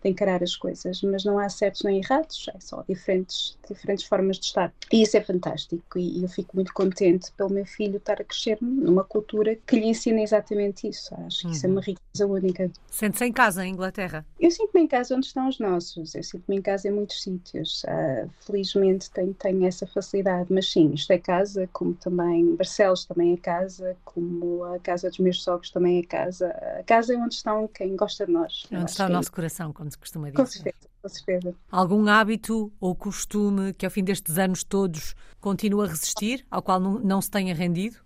de 0.04 0.10
encarar 0.10 0.42
as 0.42 0.54
coisas, 0.54 1.00
mas 1.02 1.24
não 1.24 1.38
há 1.38 1.48
certos 1.48 1.82
nem 1.82 1.98
errados, 1.98 2.46
é 2.54 2.60
só 2.60 2.84
diferentes, 2.88 3.58
diferentes 3.68 4.04
formas 4.04 4.38
de 4.38 4.46
estar. 4.46 4.72
E 4.92 5.02
isso 5.02 5.16
é 5.16 5.20
fantástico 5.20 5.98
e, 5.98 6.22
eu 6.22 6.28
fico 6.28 6.54
muito 6.54 6.72
contente 6.72 7.32
pelo 7.32 7.50
meu 7.50 7.64
filho 7.64 7.96
estar 7.96 8.20
a 8.20 8.24
crescer 8.24 8.58
numa 8.60 9.04
cultura 9.04 9.56
que 9.66 9.76
lhe 9.76 9.86
ensina 9.86 10.20
exatamente 10.20 10.88
isso. 10.88 11.14
Acho 11.26 11.40
que 11.40 11.46
uhum. 11.46 11.52
isso 11.52 11.66
é 11.66 11.68
uma 11.68 11.76
uhum. 11.76 11.80
riqueza 11.80 12.26
única. 12.26 12.70
Sente-se 12.90 13.24
em 13.24 13.32
casa 13.32 13.64
em 13.64 13.72
Inglaterra? 13.72 14.24
Eu 14.38 14.50
sinto-me 14.50 14.82
em 14.82 14.86
casa 14.86 15.16
onde 15.16 15.26
estão 15.26 15.48
os 15.48 15.58
nossos, 15.58 16.14
eu 16.14 16.22
sinto-me 16.22 16.58
em 16.58 16.62
casa 16.62 16.88
em 16.88 16.90
muitos 16.90 17.22
sítios. 17.22 17.82
Uh, 17.84 18.28
felizmente 18.40 19.10
tenho, 19.10 19.34
tenho 19.34 19.66
essa 19.66 19.86
facilidade, 19.86 20.52
mas 20.52 20.70
sim, 20.70 20.92
isto 20.92 21.10
é 21.12 21.18
casa, 21.18 21.68
como 21.72 21.94
também 21.94 22.54
Barcelos 22.56 23.04
também 23.04 23.32
é 23.32 23.36
casa, 23.36 23.96
como 24.04 24.64
a 24.64 24.78
casa 24.78 25.08
dos 25.08 25.18
meus 25.18 25.42
sogros 25.42 25.70
também 25.70 25.98
é 25.98 26.02
casa. 26.02 26.48
A 26.78 26.82
casa 26.82 27.14
é 27.14 27.16
onde 27.16 27.34
estão 27.34 27.68
quem 27.68 27.96
gosta 27.96 28.26
de 28.26 28.32
nós. 28.32 28.66
É 28.70 28.78
onde 28.78 28.90
está 28.90 29.06
o 29.06 29.08
nosso 29.08 29.32
coração, 29.32 29.72
como 29.72 29.88
se 29.94 29.98
costuma 29.98 30.30
dizer. 30.30 30.42
Com 30.42 30.46
certeza, 30.46 30.88
com 31.02 31.08
certeza. 31.08 31.54
Algum 31.70 32.06
hábito 32.08 32.72
ou 32.80 32.94
costume 32.94 33.72
que 33.72 33.86
ao 33.86 33.90
fim 33.90 34.04
destes 34.04 34.38
anos 34.38 34.62
todos 34.62 35.14
continua 35.40 35.84
a 35.84 35.88
resistir, 35.88 36.44
ao 36.50 36.62
qual 36.62 36.78
não, 36.78 36.98
não 36.98 37.20
se 37.20 37.30
tenha 37.30 37.54
rendido? 37.54 37.96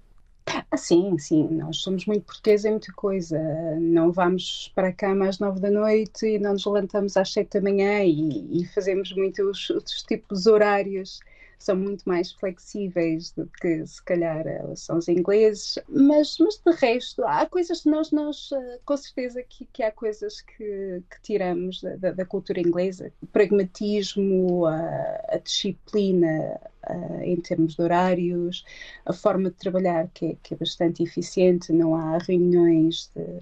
Ah, 0.70 0.76
sim, 0.76 1.18
sim, 1.18 1.46
nós 1.50 1.78
somos 1.78 2.06
muito 2.06 2.24
portugueses 2.24 2.64
em 2.64 2.70
muita 2.70 2.92
coisa. 2.92 3.38
Não 3.80 4.10
vamos 4.10 4.70
para 4.74 4.88
a 4.88 4.92
cama 4.92 5.28
às 5.28 5.38
nove 5.38 5.60
da 5.60 5.70
noite 5.70 6.26
e 6.26 6.38
não 6.38 6.52
nos 6.52 6.64
levantamos 6.64 7.16
às 7.16 7.32
sete 7.32 7.58
da 7.58 7.60
manhã 7.60 8.02
e, 8.02 8.62
e 8.62 8.66
fazemos 8.68 9.12
muitos 9.12 9.70
outros 9.70 10.02
tipos 10.02 10.44
de 10.44 10.50
horários 10.50 11.20
são 11.58 11.74
muito 11.74 12.08
mais 12.08 12.32
flexíveis 12.32 13.32
do 13.32 13.46
que 13.60 13.84
se 13.84 14.02
calhar 14.04 14.44
são 14.76 14.98
os 14.98 15.08
ingleses, 15.08 15.78
mas, 15.88 16.36
mas 16.38 16.56
de 16.64 16.72
resto 16.72 17.24
há 17.24 17.44
coisas 17.46 17.82
que 17.82 17.90
nós, 17.90 18.12
nós 18.12 18.50
eh, 18.52 18.78
com 18.84 18.96
certeza 18.96 19.42
que, 19.42 19.66
que 19.72 19.82
há 19.82 19.90
coisas 19.90 20.40
que, 20.40 21.02
que 21.10 21.20
tiramos 21.22 21.82
da, 21.82 22.12
da, 22.12 22.24
cultura 22.24 22.60
inglesa, 22.60 23.12
o 23.20 23.26
pragmatismo, 23.26 24.66
a, 24.66 24.78
a 25.28 25.38
disciplina 25.38 26.60
a, 26.84 27.26
em 27.26 27.36
termos 27.40 27.74
de 27.74 27.82
horários, 27.82 28.64
a 29.04 29.12
forma 29.12 29.50
de 29.50 29.56
trabalhar 29.56 30.08
que 30.14 30.26
é, 30.26 30.36
que 30.42 30.54
é 30.54 30.56
bastante 30.56 31.02
eficiente, 31.02 31.72
não 31.72 31.96
há 31.96 32.18
reuniões 32.18 33.10
de, 33.16 33.38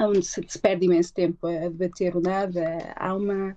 onde 0.00 0.24
se, 0.24 0.42
se 0.48 0.58
perde 0.58 0.86
imenso 0.86 1.12
tempo 1.12 1.46
a 1.46 1.68
debater 1.68 2.16
o 2.16 2.20
nada, 2.20 2.92
há 2.96 3.14
uma, 3.14 3.56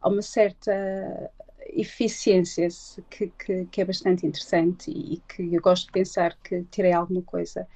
há 0.00 0.08
uma 0.08 0.22
certa 0.22 1.30
eficiência 1.74 2.68
que, 3.10 3.28
que, 3.38 3.66
que, 3.66 3.80
é 3.80 3.84
bastante 3.84 4.26
interessante 4.26 4.90
e 4.90 5.22
que 5.28 5.54
eu 5.54 5.60
gosto 5.60 5.86
de 5.86 5.92
pensar 5.92 6.36
que 6.42 6.62
tirei 6.70 6.92
alguma 6.92 7.22
coisa. 7.22 7.66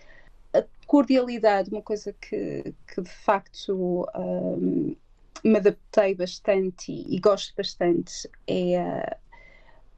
A 0.55 0.65
cordialidade, 0.87 1.71
uma 1.71 1.83
coisa 1.83 2.15
que, 2.21 2.75
que 2.87 3.03
de 3.03 3.11
facto 3.11 4.07
um, 4.17 4.97
me 5.45 5.57
adaptei 5.59 6.15
bastante 6.15 6.93
e, 6.93 7.17
e 7.17 7.21
gosto 7.21 7.55
bastante 7.57 8.29
é 8.47 8.81
a, 8.81 9.17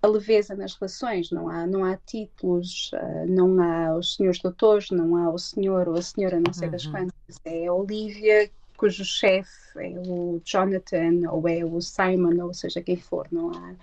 a, 0.02 0.07
leveza 0.07 0.54
nas 0.54 0.75
relações. 0.75 1.30
Não 1.30 1.49
há, 1.49 1.66
não 1.66 1.85
há 1.85 1.97
títulos, 1.97 2.90
uh, 2.95 3.26
não 3.28 3.61
há 3.61 3.97
os 3.97 4.16
senhores 4.16 4.40
doutores, 4.40 4.90
não 4.90 5.16
há 5.16 5.30
o 5.30 5.38
senhor 5.38 5.88
ou 5.88 5.95
a 5.95 6.02
senhora, 6.02 6.40
não 6.40 6.52
sei 6.52 6.66
uhum. 6.66 6.73
das 6.73 6.87
quantas. 6.87 7.40
É 7.45 7.66
a 7.66 7.73
Olivia 7.73 8.50
cujo 8.81 9.05
chefe 9.05 9.51
é 9.77 9.93
o 9.99 10.41
Jonathan 10.43 11.31
ou 11.31 11.47
é 11.47 11.63
o 11.63 11.83
Simon, 11.83 12.43
ou 12.43 12.55
seja, 12.55 12.81
quem 12.81 12.97
for, 12.97 13.29
não 13.31 13.51
há. 13.51 13.75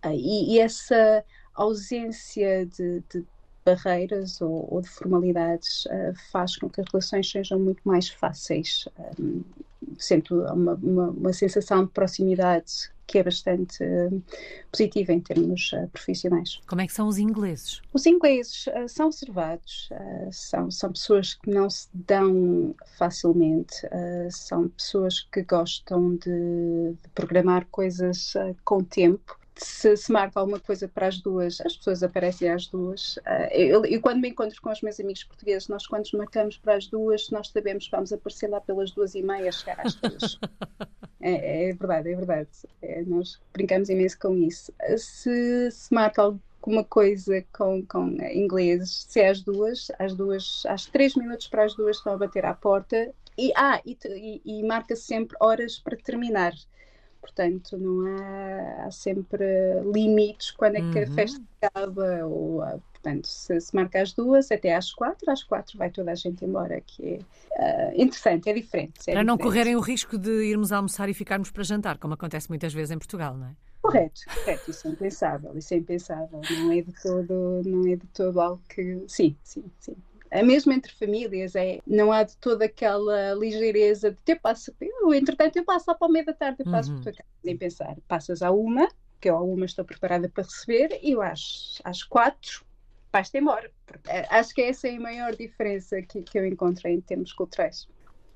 Ah, 0.00 0.14
e, 0.14 0.54
e 0.54 0.58
essa 0.58 1.22
ausência 1.54 2.64
de, 2.64 3.02
de 3.10 3.22
barreiras 3.62 4.40
ou, 4.40 4.66
ou, 4.72 4.80
de 4.80 4.88
formalidades 4.88 5.84
uh, 5.84 6.14
faz 6.32 6.56
com 6.56 6.70
que 6.70 6.80
as 6.80 6.86
relações 6.90 7.30
sejam 7.30 7.58
muito 7.58 7.82
mais 7.84 8.08
fáceis, 8.08 8.88
um, 9.20 9.42
sendo 9.98 10.44
uma, 10.46 10.74
uma, 10.82 11.10
uma, 11.10 11.32
sensação 11.34 11.84
de 11.84 11.90
proximidade 11.90 12.90
que 13.12 13.18
é 13.18 13.22
bastante 13.22 13.84
uh, 13.84 14.22
positiva 14.72 15.12
em 15.12 15.20
termos 15.20 15.70
uh, 15.74 15.86
profissionais. 15.88 16.58
Como 16.66 16.80
é 16.80 16.86
que 16.86 16.94
são 16.94 17.06
os 17.06 17.18
ingleses? 17.18 17.82
Os 17.92 18.06
ingleses 18.06 18.66
uh, 18.68 18.88
são 18.88 19.06
observados, 19.06 19.90
são, 20.30 20.70
são 20.70 20.92
pessoas 20.92 21.34
que 21.34 21.50
não 21.50 21.68
se 21.68 21.88
dão 21.92 22.74
facilmente, 22.96 23.74
são 24.30 24.68
pessoas 24.70 25.20
que 25.20 25.42
gostam 25.42 26.16
de, 26.16 26.94
de 27.02 27.08
programar 27.14 27.66
coisas 27.70 28.32
com 28.64 28.82
tempo 28.82 29.38
se, 29.54 29.96
se, 29.96 30.12
marca 30.12 30.40
alguma 30.40 30.58
coisa 30.58 30.88
para 30.88 31.06
as 31.06 31.18
duas, 31.18 31.60
as 31.60 31.76
pessoas 31.76 32.02
aparecem 32.02 32.50
às 32.50 32.66
duas. 32.66 33.18
Eu, 33.50 33.84
eu, 33.84 34.00
quando 34.00 34.20
me 34.20 34.28
encontro 34.28 34.60
com 34.60 34.70
os 34.70 34.80
meus 34.80 34.98
amigos 34.98 35.24
portugueses, 35.24 35.68
nós 35.68 35.86
quando 35.86 36.02
nos 36.02 36.12
marcamos 36.12 36.56
para 36.56 36.74
as 36.74 36.86
duas, 36.86 37.30
nós 37.30 37.48
sabemos 37.48 37.84
que 37.84 37.90
vamos 37.90 38.12
aparecer 38.12 38.48
lá 38.48 38.60
pelas 38.60 38.90
duas 38.90 39.14
e 39.14 39.22
meia, 39.22 39.52
chegar 39.52 39.80
às 39.80 39.94
duas. 39.94 40.38
é, 41.20 41.68
é, 41.68 41.72
verdade, 41.72 42.10
é 42.10 42.16
verdade. 42.16 42.50
É, 42.80 43.02
nós 43.02 43.40
brincamos 43.52 43.88
imenso 43.88 44.18
com 44.18 44.36
isso. 44.36 44.72
Se, 44.96 45.70
se 45.70 45.94
marca 45.94 46.22
alguma 46.22 46.84
coisa 46.84 47.44
com, 47.52 47.84
com 47.86 48.08
ingleses, 48.32 49.06
se 49.08 49.20
é 49.20 49.28
às 49.28 49.42
duas, 49.42 49.90
às 49.98 50.14
duas, 50.14 50.62
às 50.66 50.86
três 50.86 51.14
minutos 51.14 51.48
para 51.48 51.64
as 51.64 51.74
duas 51.74 51.96
estão 51.96 52.14
a 52.14 52.16
bater 52.16 52.44
à 52.44 52.54
porta 52.54 53.12
e, 53.36 53.52
ah, 53.56 53.80
e, 53.84 53.96
e, 54.04 54.42
e 54.44 54.62
marca 54.62 54.94
-se 54.94 55.02
sempre 55.02 55.36
horas 55.40 55.78
para 55.78 55.96
terminar. 55.96 56.52
Portanto, 57.22 57.78
não 57.78 58.04
há, 58.04 58.84
há 58.84 58.90
sempre 58.90 59.44
limites 59.94 60.50
quando 60.50 60.74
é 60.74 60.80
que 60.80 60.98
uhum. 60.98 61.04
a 61.04 61.14
festa 61.14 61.40
acaba. 61.62 62.26
Ou, 62.26 62.62
ah, 62.62 62.78
portanto, 62.92 63.26
se, 63.26 63.60
se 63.60 63.74
marca 63.74 64.02
às 64.02 64.12
duas, 64.12 64.50
até 64.50 64.74
às 64.74 64.92
quatro, 64.92 65.30
às 65.30 65.44
quatro 65.44 65.78
vai 65.78 65.88
toda 65.88 66.10
a 66.10 66.14
gente 66.16 66.44
embora, 66.44 66.80
que 66.80 67.24
é 67.54 67.92
uh, 67.92 68.02
interessante, 68.02 68.50
é 68.50 68.52
diferente. 68.52 68.92
É 69.06 69.12
para 69.12 69.24
não 69.24 69.38
correrem 69.38 69.76
o 69.76 69.80
risco 69.80 70.18
de 70.18 70.30
irmos 70.44 70.72
almoçar 70.72 71.08
e 71.08 71.14
ficarmos 71.14 71.52
para 71.52 71.62
jantar, 71.62 71.96
como 71.96 72.14
acontece 72.14 72.48
muitas 72.48 72.74
vezes 72.74 72.90
em 72.90 72.98
Portugal, 72.98 73.36
não 73.36 73.46
é? 73.46 73.50
Correto, 73.80 74.20
correto, 74.34 74.70
isso 74.70 74.86
é 74.86 74.90
impensável, 74.90 75.58
isso 75.58 75.74
é 75.74 75.76
impensável, 75.76 76.40
não 76.50 76.72
é 76.72 76.82
de 76.82 76.92
todo, 77.02 77.62
não 77.64 77.92
é 77.92 77.96
de 77.96 78.06
todo 78.08 78.40
algo 78.40 78.62
que. 78.68 79.04
Sim, 79.06 79.36
sim, 79.42 79.64
sim 79.80 79.96
é 80.32 80.42
mesmo 80.42 80.72
entre 80.72 80.90
famílias, 80.94 81.54
é, 81.54 81.78
não 81.86 82.10
há 82.10 82.22
de 82.22 82.34
toda 82.38 82.64
aquela 82.64 83.34
ligeireza 83.34 84.10
de 84.10 84.16
ter 84.24 84.40
passo, 84.40 84.74
eu, 84.80 85.12
entretanto 85.12 85.56
eu 85.56 85.64
passo 85.64 85.84
lá 85.88 85.94
para 85.94 86.08
o 86.08 86.10
meio 86.10 86.24
da 86.24 86.32
tarde, 86.32 86.62
eu 86.64 86.72
passo 86.72 86.90
uhum. 86.90 86.96
por 86.96 87.02
tua 87.02 87.12
casa, 87.12 87.28
nem 87.44 87.56
pensar, 87.56 87.96
passas 88.08 88.40
a 88.40 88.50
uma, 88.50 88.88
que 89.20 89.28
eu 89.28 89.36
a 89.36 89.42
uma 89.42 89.66
estou 89.66 89.84
preparada 89.84 90.30
para 90.30 90.42
receber, 90.42 90.98
e 91.02 91.12
eu 91.12 91.20
às, 91.20 91.82
às 91.84 92.02
quatro 92.02 92.64
vais-te 93.12 93.38
embora. 93.38 93.70
Eh, 94.08 94.26
acho 94.30 94.54
que 94.54 94.62
essa 94.62 94.88
é 94.88 94.96
a 94.96 95.00
maior 95.00 95.36
diferença 95.36 96.00
que, 96.00 96.22
que 96.22 96.38
eu 96.38 96.46
encontro 96.46 96.88
em 96.88 96.98
termos 97.02 97.34
culturais. 97.34 97.86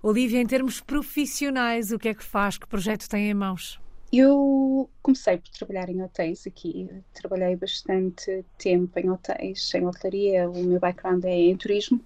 Olivia, 0.02 0.38
em 0.38 0.46
termos 0.46 0.82
profissionais, 0.82 1.92
o 1.92 1.98
que 1.98 2.10
é 2.10 2.14
que 2.14 2.22
faz? 2.22 2.58
Que 2.58 2.66
projeto 2.68 3.08
tem 3.08 3.30
em 3.30 3.34
mãos? 3.34 3.80
Eu 4.12 4.88
comecei 5.02 5.38
por 5.38 5.50
trabalhar 5.50 5.88
em 5.88 6.02
hotéis 6.02 6.46
aqui. 6.46 6.88
Trabalhei 7.12 7.56
bastante 7.56 8.44
tempo 8.58 8.98
em 8.98 9.10
hotéis, 9.10 9.72
em 9.74 9.86
hotelaria. 9.86 10.48
O 10.48 10.62
meu 10.62 10.80
background 10.80 11.24
é 11.24 11.34
em 11.34 11.56
turismo. 11.56 12.00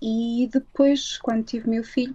E 0.00 0.48
depois, 0.52 1.18
quando 1.18 1.44
tive 1.44 1.68
meu 1.68 1.82
filho, 1.82 2.14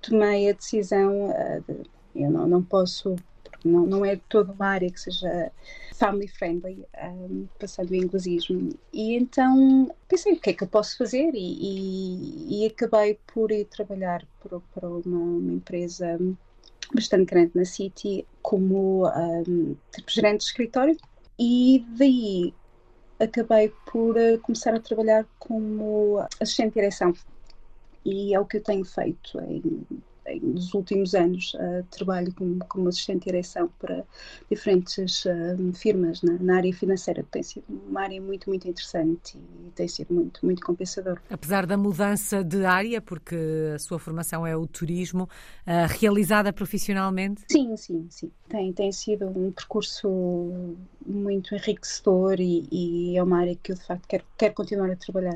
tomei 0.00 0.48
a 0.48 0.52
decisão 0.52 1.30
uh, 1.30 1.62
de 1.66 1.88
eu 2.14 2.30
não, 2.30 2.48
não 2.48 2.62
posso, 2.62 3.16
não, 3.64 3.86
não 3.86 4.04
é 4.04 4.16
toda 4.28 4.52
uma 4.52 4.66
área 4.66 4.90
que 4.90 5.00
seja 5.00 5.52
family 5.94 6.28
friendly, 6.28 6.84
um, 6.96 7.46
ah, 7.46 7.58
passando 7.58 7.90
o 7.90 7.94
inglesismo. 7.94 8.70
E 8.92 9.14
então 9.14 9.90
pensei 10.08 10.32
o 10.32 10.40
que 10.40 10.50
é 10.50 10.52
que 10.52 10.64
eu 10.64 10.68
posso 10.68 10.96
fazer 10.96 11.30
e, 11.34 11.38
e, 11.60 12.62
e 12.62 12.66
acabei 12.66 13.18
por 13.32 13.50
ir 13.52 13.66
trabalhar 13.66 14.24
para, 14.40 14.60
para 14.74 14.88
uma, 14.88 15.18
uma 15.18 15.52
empresa 15.52 16.18
bastante 16.94 17.26
grande 17.26 17.52
na 17.54 17.64
City 17.64 18.26
como 18.42 19.06
um, 19.08 19.76
tipo, 19.92 20.10
gerente 20.10 20.38
de 20.40 20.44
escritório. 20.44 20.96
E 21.38 21.84
daí 21.96 22.54
acabei 23.18 23.72
por 23.90 24.16
uh, 24.16 24.38
começar 24.40 24.74
a 24.74 24.80
trabalhar 24.80 25.26
como 25.38 26.18
assistente 26.40 26.68
de 26.68 26.74
direção. 26.74 27.12
E 28.04 28.34
é 28.34 28.40
o 28.40 28.46
que 28.46 28.58
eu 28.58 28.62
tenho 28.62 28.84
feito 28.84 29.38
em 29.40 29.86
nos 30.42 30.74
últimos 30.74 31.14
anos 31.14 31.54
uh, 31.54 31.84
trabalho 31.90 32.32
como, 32.34 32.58
como 32.66 32.88
assistente 32.88 33.20
de 33.20 33.24
direção 33.26 33.70
para 33.78 34.04
diferentes 34.50 35.24
uh, 35.24 35.72
firmas 35.74 36.22
na, 36.22 36.34
na, 36.34 36.56
área 36.56 36.72
financeira, 36.72 37.22
que 37.22 37.30
tem 37.30 37.42
sido 37.42 37.64
uma 37.68 38.02
área 38.02 38.20
muito, 38.20 38.48
muito 38.48 38.68
interessante 38.68 39.36
e 39.36 39.70
tem 39.70 39.88
sido 39.88 40.12
muito, 40.14 40.44
muito 40.44 40.64
compensador. 40.64 41.18
Apesar 41.30 41.66
da 41.66 41.76
mudança 41.76 42.42
de 42.44 42.64
área, 42.64 43.00
porque 43.00 43.36
a 43.74 43.78
sua 43.78 43.98
formação 43.98 44.46
é 44.46 44.56
o 44.56 44.66
turismo, 44.66 45.24
uh, 45.24 45.98
realizada 45.98 46.52
profissionalmente? 46.52 47.42
Sim, 47.50 47.76
sim, 47.76 48.06
sim. 48.10 48.30
Tem, 48.48 48.72
tem 48.72 48.92
sido 48.92 49.26
um 49.26 49.52
percurso 49.52 50.08
muito 51.06 51.54
enriquecedor 51.54 52.40
e, 52.40 52.66
e 52.70 53.16
é 53.16 53.22
uma 53.22 53.38
área 53.38 53.56
que 53.56 53.72
eu 53.72 53.76
de 53.76 53.82
facto 53.82 54.06
quero, 54.06 54.24
quero 54.36 54.54
continuar 54.54 54.90
a 54.90 54.96
trabalhar 54.96 55.34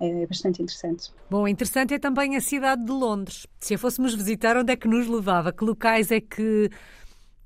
é 0.00 0.26
bastante 0.26 0.62
interessante. 0.62 1.12
Bom, 1.30 1.46
interessante 1.46 1.94
é 1.94 1.98
também 1.98 2.36
a 2.36 2.40
cidade 2.40 2.84
de 2.84 2.92
Londres. 2.92 3.46
Se 3.60 3.74
a 3.74 3.78
fôssemos 3.78 4.14
visitar, 4.14 4.56
onde 4.56 4.72
é 4.72 4.76
que 4.76 4.88
nos 4.88 5.06
levava? 5.06 5.52
Que 5.52 5.64
locais 5.64 6.10
é 6.10 6.20
que 6.20 6.70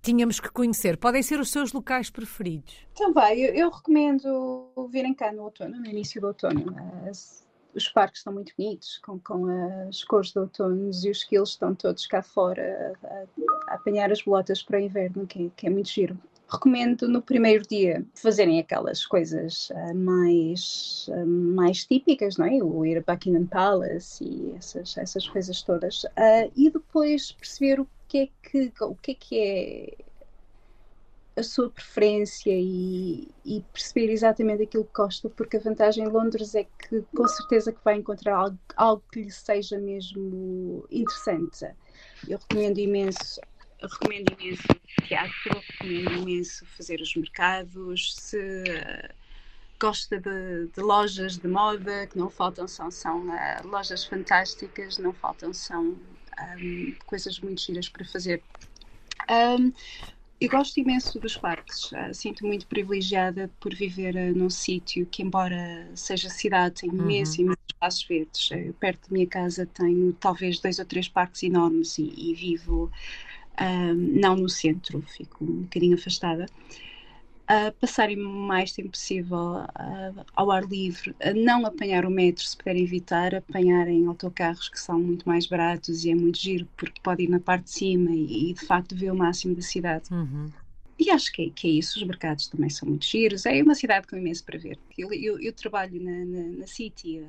tínhamos 0.02 0.40
que 0.40 0.50
conhecer? 0.50 0.96
Podem 0.96 1.22
ser 1.22 1.40
os 1.40 1.50
seus 1.50 1.72
locais 1.72 2.10
preferidos? 2.10 2.86
Também, 2.96 3.40
eu, 3.40 3.54
eu 3.54 3.70
recomendo 3.70 4.70
virem 4.90 5.14
cá 5.14 5.32
no 5.32 5.42
outono, 5.42 5.78
no 5.78 5.86
início 5.86 6.20
do 6.20 6.28
outono. 6.28 6.74
As, 7.08 7.46
os 7.74 7.88
parques 7.88 8.20
estão 8.20 8.32
muito 8.32 8.52
bonitos, 8.56 8.98
com, 8.98 9.18
com 9.20 9.46
as 9.88 10.02
cores 10.04 10.32
de 10.32 10.38
outono 10.38 10.90
e 11.04 11.10
os 11.10 11.24
quilos 11.24 11.50
estão 11.50 11.74
todos 11.74 12.06
cá 12.06 12.22
fora 12.22 12.96
a, 13.02 13.06
a, 13.06 13.72
a 13.72 13.74
apanhar 13.74 14.10
as 14.10 14.22
bolotas 14.22 14.62
para 14.62 14.78
o 14.78 14.80
inverno, 14.80 15.26
que, 15.26 15.50
que 15.54 15.66
é 15.66 15.70
muito 15.70 15.90
giro 15.90 16.18
recomendo 16.50 17.06
no 17.08 17.20
primeiro 17.20 17.62
dia 17.68 18.04
fazerem 18.14 18.58
aquelas 18.58 19.04
coisas 19.04 19.70
uh, 19.70 19.94
mais, 19.94 21.08
uh, 21.08 21.26
mais 21.26 21.84
típicas, 21.84 22.36
não 22.36 22.46
é? 22.46 22.62
O 22.62 22.84
ir 22.86 22.98
a 22.98 23.12
Buckingham 23.12 23.46
Palace 23.46 24.24
e 24.24 24.54
essas, 24.56 24.96
essas 24.96 25.28
coisas 25.28 25.62
todas. 25.62 26.04
Uh, 26.04 26.50
e 26.56 26.70
depois 26.70 27.32
perceber 27.32 27.80
o 27.80 27.88
que 28.08 28.18
é 28.18 28.28
que, 28.42 28.72
o 28.80 28.94
que, 28.94 29.10
é, 29.10 29.14
que 29.14 29.38
é 29.38 29.94
a 31.38 31.42
sua 31.42 31.70
preferência 31.70 32.52
e, 32.52 33.28
e, 33.44 33.62
perceber 33.72 34.10
exatamente 34.10 34.62
aquilo 34.64 34.84
que 34.84 34.94
gosta, 34.94 35.28
porque 35.28 35.58
a 35.58 35.60
vantagem 35.60 36.04
em 36.04 36.08
Londres 36.08 36.54
é 36.54 36.64
que 36.64 37.04
com 37.14 37.28
certeza 37.28 37.72
que 37.72 37.84
vai 37.84 37.96
encontrar 37.96 38.36
algo, 38.36 38.58
algo 38.74 39.02
que 39.12 39.22
lhe 39.22 39.30
seja 39.30 39.78
mesmo 39.78 40.84
interessante. 40.90 41.66
Eu 42.26 42.38
recomendo 42.38 42.78
imenso 42.78 43.40
recomendo 43.80 44.36
imenso 44.38 44.62
teatro, 45.06 45.62
recomendo 45.70 46.12
imenso 46.12 46.66
fazer 46.76 47.00
os 47.00 47.14
mercados. 47.14 48.14
Se 48.14 48.64
gosta 49.80 50.18
de, 50.18 50.66
de, 50.66 50.80
lojas 50.80 51.38
de 51.38 51.46
moda, 51.46 52.06
que 52.06 52.18
não 52.18 52.28
faltam, 52.28 52.66
são, 52.66 52.90
são 52.90 53.28
uh, 53.28 53.66
lojas 53.66 54.04
fantásticas, 54.04 54.98
não 54.98 55.12
faltam, 55.12 55.52
são 55.54 55.96
um, 56.60 56.94
coisas 57.06 57.38
muito 57.38 57.62
giras 57.62 57.88
para 57.88 58.04
fazer. 58.04 58.42
Um, 59.30 59.72
eu 60.40 60.48
gosto 60.48 60.78
imenso 60.78 61.18
dos 61.18 61.36
parques, 61.36 61.90
uh, 61.92 62.12
sinto 62.12 62.46
muito 62.46 62.66
privilegiada 62.66 63.50
por 63.60 63.74
viver 63.74 64.14
uh, 64.14 64.36
num 64.36 64.50
sítio 64.50 65.06
que, 65.06 65.22
embora 65.22 65.88
seja 65.94 66.28
cidade, 66.28 66.82
tem 66.82 66.90
uhum. 66.90 67.02
imensos, 67.02 67.38
imensos 67.38 67.64
espaços 67.68 68.04
verdes. 68.04 68.50
Uh, 68.50 68.72
perto 68.74 69.08
da 69.08 69.14
minha 69.14 69.26
casa 69.26 69.66
tenho 69.66 70.12
talvez 70.14 70.58
dois 70.58 70.78
ou 70.78 70.84
três 70.84 71.08
parques 71.08 71.42
enormes 71.44 71.98
e, 71.98 72.12
e 72.16 72.34
vivo 72.34 72.90
não 73.96 74.36
no 74.36 74.48
centro, 74.48 75.02
fico 75.02 75.44
um 75.44 75.62
bocadinho 75.62 75.96
afastada. 75.96 76.46
Uh, 77.50 77.72
passarem 77.80 78.20
o 78.22 78.28
mais 78.28 78.72
tempo 78.72 78.90
possível 78.90 79.62
uh, 79.62 80.26
ao 80.36 80.50
ar 80.50 80.64
livre, 80.64 81.12
uh, 81.12 81.34
não 81.34 81.64
apanhar 81.64 82.04
o 82.04 82.10
metro 82.10 82.44
se 82.44 82.54
puderem 82.54 82.82
evitar, 82.82 83.34
apanharem 83.34 84.04
autocarros 84.04 84.68
que 84.68 84.78
são 84.78 85.00
muito 85.00 85.26
mais 85.26 85.46
baratos 85.46 86.04
e 86.04 86.10
é 86.10 86.14
muito 86.14 86.38
giro 86.38 86.68
porque 86.76 87.00
pode 87.02 87.22
ir 87.22 87.30
na 87.30 87.40
parte 87.40 87.64
de 87.64 87.70
cima 87.70 88.10
e, 88.10 88.50
e 88.50 88.52
de 88.52 88.60
facto 88.66 88.94
ver 88.94 89.10
o 89.10 89.16
máximo 89.16 89.54
da 89.54 89.62
cidade. 89.62 90.12
Uhum. 90.12 90.50
E 90.98 91.10
acho 91.10 91.32
que 91.32 91.46
é, 91.46 91.50
que 91.50 91.68
é, 91.68 91.70
isso, 91.70 91.98
os 91.98 92.06
mercados 92.06 92.48
também 92.48 92.68
são 92.68 92.86
muito 92.86 93.06
giros, 93.06 93.46
é 93.46 93.62
uma 93.62 93.74
cidade 93.74 94.06
com 94.06 94.16
imenso 94.16 94.44
para 94.44 94.58
ver. 94.58 94.78
Eu, 94.98 95.10
eu, 95.10 95.40
eu 95.40 95.52
trabalho 95.54 96.02
na, 96.02 96.24
na, 96.26 96.48
na 96.58 96.66
City 96.66 97.24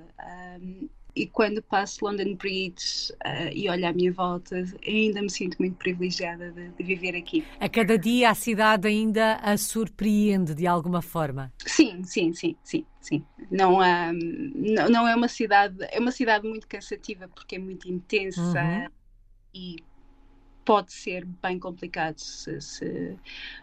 um, 0.61 0.89
e 1.19 1.27
quando 1.27 1.62
passo 1.62 2.05
London 2.05 2.34
Bridge 2.36 3.12
uh, 3.25 3.51
e 3.53 3.69
olho 3.69 3.86
à 3.86 3.91
minha 3.91 4.12
volta, 4.13 4.63
ainda 4.88 5.21
me 5.21 5.29
sinto 5.29 5.58
muito 5.60 5.75
privilegiada 5.75 6.49
de, 6.51 6.69
de, 6.69 6.84
viver 6.84 7.13
aqui. 7.13 7.45
A 7.60 7.67
cada 7.67 7.97
dia 7.97 8.29
a 8.29 8.34
cidade 8.34 8.88
ainda 8.88 9.36
a 9.36 9.58
surpreende 9.58 10.55
de 10.55 10.65
alguma 10.65 11.01
forma? 11.01 11.51
Sim, 11.65 12.05
sim, 12.05 12.34
sim, 12.34 12.55
sim, 12.63 12.86
sim. 13.01 13.25
Não, 13.51 13.82
há, 13.82 14.13
não, 14.13 14.88
não 14.89 15.08
é 15.08 15.13
uma 15.13 15.27
cidade, 15.27 15.75
é 15.91 15.99
uma 15.99 16.12
cidade 16.12 16.47
muito 16.47 16.65
cansativa 16.65 17.27
porque 17.27 17.58
é 17.58 17.60
muito 17.60 17.89
intensa 17.91 18.41
uhum. 18.41 18.88
e 19.53 19.75
pode 20.63 20.93
ser 20.93 21.25
bem 21.25 21.60
complicado 21.60 22.17
se, 22.19 22.62
se 22.62 23.17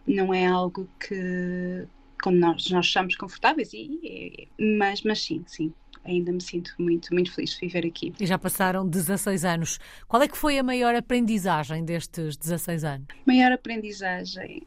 não 0.07 0.35
é 0.35 0.45
algo 0.45 0.87
que 1.01 1.89
quando 2.23 2.39
nós, 2.39 2.71
nós 2.71 2.87
estamos 2.87 3.15
confortáveis, 3.15 3.73
e, 3.73 4.01
e, 4.03 4.77
mas, 4.77 5.03
mas 5.03 5.23
sim, 5.23 5.45
sim, 5.47 5.73
ainda 6.07 6.33
me 6.33 6.41
sinto 6.41 6.75
muito, 6.79 7.13
muito 7.13 7.33
feliz 7.33 7.51
de 7.51 7.61
viver 7.61 7.87
aqui. 7.87 8.13
E 8.19 8.27
já 8.27 8.39
passaram 8.39 8.87
16 8.87 9.45
anos. 9.45 9.79
Qual 10.09 10.23
é 10.23 10.29
que 10.29 10.37
foi 10.37 10.59
a 10.59 10.63
maior 10.63 10.95
aprendizagem 10.95 11.85
destes 11.85 12.37
16 12.37 12.85
anos? 12.85 13.07
Maior 13.27 13.53
aprendizagem. 13.53 14.63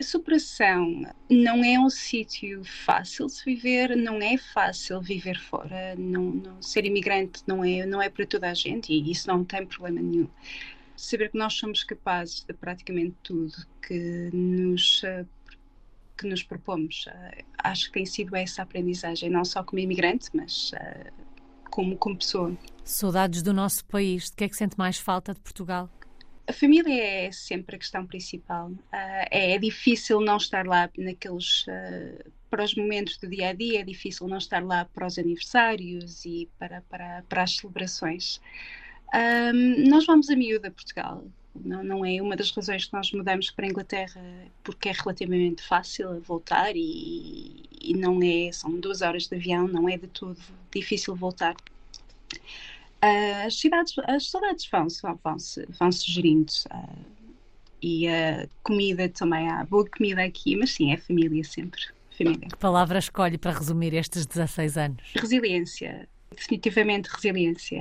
A 0.00 0.02
superação 0.02 1.02
não 1.28 1.62
é 1.62 1.78
um 1.78 1.90
sítio 1.90 2.64
fácil 2.64 3.26
de 3.26 3.44
viver, 3.44 3.94
não 3.94 4.16
é 4.22 4.38
fácil 4.38 5.00
viver 5.02 5.38
fora. 5.38 5.94
Não, 5.96 6.22
não, 6.22 6.62
ser 6.62 6.86
imigrante 6.86 7.42
não 7.46 7.62
é, 7.62 7.84
não 7.84 8.00
é 8.00 8.08
para 8.08 8.24
toda 8.24 8.48
a 8.48 8.54
gente 8.54 8.92
e 8.92 9.10
isso 9.10 9.28
não 9.28 9.44
tem 9.44 9.66
problema 9.66 10.00
nenhum. 10.00 10.28
Saber 10.96 11.30
que 11.30 11.36
nós 11.36 11.52
somos 11.52 11.84
capazes 11.84 12.44
de 12.44 12.54
praticamente 12.54 13.14
tudo, 13.22 13.52
que 13.86 14.30
nos 14.32 15.02
que 16.20 16.28
nos 16.28 16.42
propomos. 16.42 17.06
acho 17.58 17.86
que 17.86 17.92
tem 17.92 18.06
sido 18.06 18.36
essa 18.36 18.62
aprendizagem, 18.62 19.30
não 19.30 19.44
só 19.44 19.62
como 19.62 19.80
imigrante, 19.80 20.28
mas 20.34 20.72
como, 21.70 21.96
como 21.96 22.16
pessoa. 22.16 22.56
Saudades 22.84 23.42
do 23.42 23.52
nosso 23.52 23.84
país. 23.84 24.30
De 24.30 24.36
que 24.36 24.44
é 24.44 24.48
que 24.48 24.56
sente 24.56 24.76
mais 24.76 24.98
falta 24.98 25.32
de 25.32 25.40
Portugal? 25.40 25.88
A 26.46 26.52
família 26.52 27.00
é 27.00 27.30
sempre 27.30 27.76
a 27.76 27.78
questão 27.78 28.04
principal. 28.04 28.70
Uh, 28.70 29.26
é, 29.30 29.52
é, 29.52 29.58
difícil 29.58 30.20
não 30.20 30.36
estar 30.36 30.66
lá 30.66 30.90
naqueles 30.98 31.64
uh, 31.68 32.30
para 32.50 32.64
os 32.64 32.74
momentos 32.74 33.16
do 33.18 33.28
dia 33.28 33.50
a 33.50 33.52
dia, 33.52 33.80
é 33.80 33.84
difícil 33.84 34.26
não 34.26 34.38
estar 34.38 34.60
lá 34.64 34.84
para 34.84 35.06
os 35.06 35.16
aniversários 35.16 36.24
e 36.24 36.48
para, 36.58 36.82
para, 36.90 37.22
para 37.28 37.44
as 37.44 37.56
celebrações. 37.56 38.40
Um, 39.14 39.88
nós 39.88 40.04
vamos 40.06 40.28
a 40.28 40.34
miúdo 40.34 40.66
a 40.66 40.70
Portugal. 40.72 41.24
Não, 41.54 41.82
não, 41.82 42.04
é 42.04 42.22
uma 42.22 42.36
das 42.36 42.50
razões 42.52 42.84
que 42.84 42.92
nós 42.92 43.10
mudamos 43.12 43.50
para 43.50 43.66
a 43.66 43.68
Inglaterra, 43.68 44.20
porque 44.62 44.88
é 44.88 44.92
relativamente 44.92 45.62
fácil 45.62 46.20
voltar 46.20 46.72
e, 46.76 47.64
e 47.80 47.94
não 47.94 48.20
é, 48.22 48.52
são 48.52 48.78
duas 48.78 49.02
horas 49.02 49.26
de 49.26 49.34
avião, 49.34 49.66
não 49.66 49.88
é 49.88 49.96
de 49.96 50.06
todo 50.06 50.38
difícil 50.72 51.14
voltar. 51.16 51.54
Uh, 53.02 53.46
as 53.46 53.58
cidades, 53.58 53.94
as 54.06 54.30
saudades 54.30 54.68
vão-se 54.70 55.02
vão, 55.02 55.18
vão, 55.24 55.36
vão 55.78 55.92
sugerindo. 55.92 56.52
Uh, 56.70 57.20
e 57.82 58.06
a 58.06 58.46
comida 58.62 59.08
também, 59.08 59.48
há 59.48 59.64
boa 59.64 59.88
comida 59.88 60.22
aqui, 60.22 60.54
mas 60.54 60.72
sim, 60.72 60.92
é 60.92 60.96
família 60.98 61.42
sempre. 61.44 61.80
Família. 62.16 62.48
Que 62.48 62.56
palavra 62.56 62.98
escolhe 62.98 63.38
para 63.38 63.52
resumir 63.52 63.94
estes 63.94 64.26
16 64.26 64.76
anos? 64.76 65.02
Resiliência, 65.14 66.06
definitivamente 66.30 67.08
resiliência. 67.08 67.80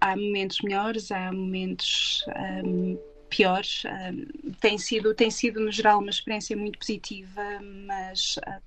Há 0.00 0.16
momentos 0.16 0.60
melhores, 0.60 1.10
há 1.10 1.32
momentos 1.32 2.24
um, 2.64 2.98
piores. 3.28 3.82
Um, 3.84 4.52
tem, 4.60 4.78
sido, 4.78 5.14
tem 5.14 5.30
sido, 5.30 5.60
no 5.60 5.72
geral, 5.72 6.00
uma 6.00 6.10
experiência 6.10 6.56
muito 6.56 6.78
positiva, 6.78 7.42
mas 7.86 8.36
uh, 8.38 8.62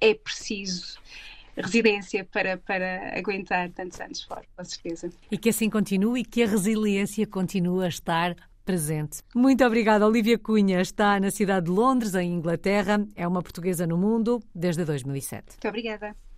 é 0.00 0.14
preciso 0.14 0.98
resiliência 1.56 2.24
para, 2.24 2.56
para 2.56 3.16
aguentar 3.16 3.70
tantos 3.70 4.00
anos 4.00 4.22
fora, 4.22 4.44
com 4.56 4.64
certeza. 4.64 5.10
E 5.30 5.38
que 5.38 5.50
assim 5.50 5.70
continue 5.70 6.20
e 6.20 6.24
que 6.24 6.42
a 6.42 6.46
resiliência 6.46 7.26
continue 7.26 7.84
a 7.84 7.88
estar 7.88 8.34
presente. 8.64 9.22
Muito 9.34 9.64
obrigada, 9.64 10.06
Olivia 10.06 10.38
Cunha. 10.38 10.80
Está 10.80 11.20
na 11.20 11.30
cidade 11.30 11.66
de 11.66 11.72
Londres, 11.72 12.14
em 12.14 12.32
Inglaterra. 12.32 13.06
É 13.14 13.26
uma 13.28 13.42
portuguesa 13.42 13.86
no 13.86 13.96
mundo 13.96 14.42
desde 14.54 14.84
2007. 14.84 15.44
Muito 15.50 15.68
obrigada. 15.68 16.16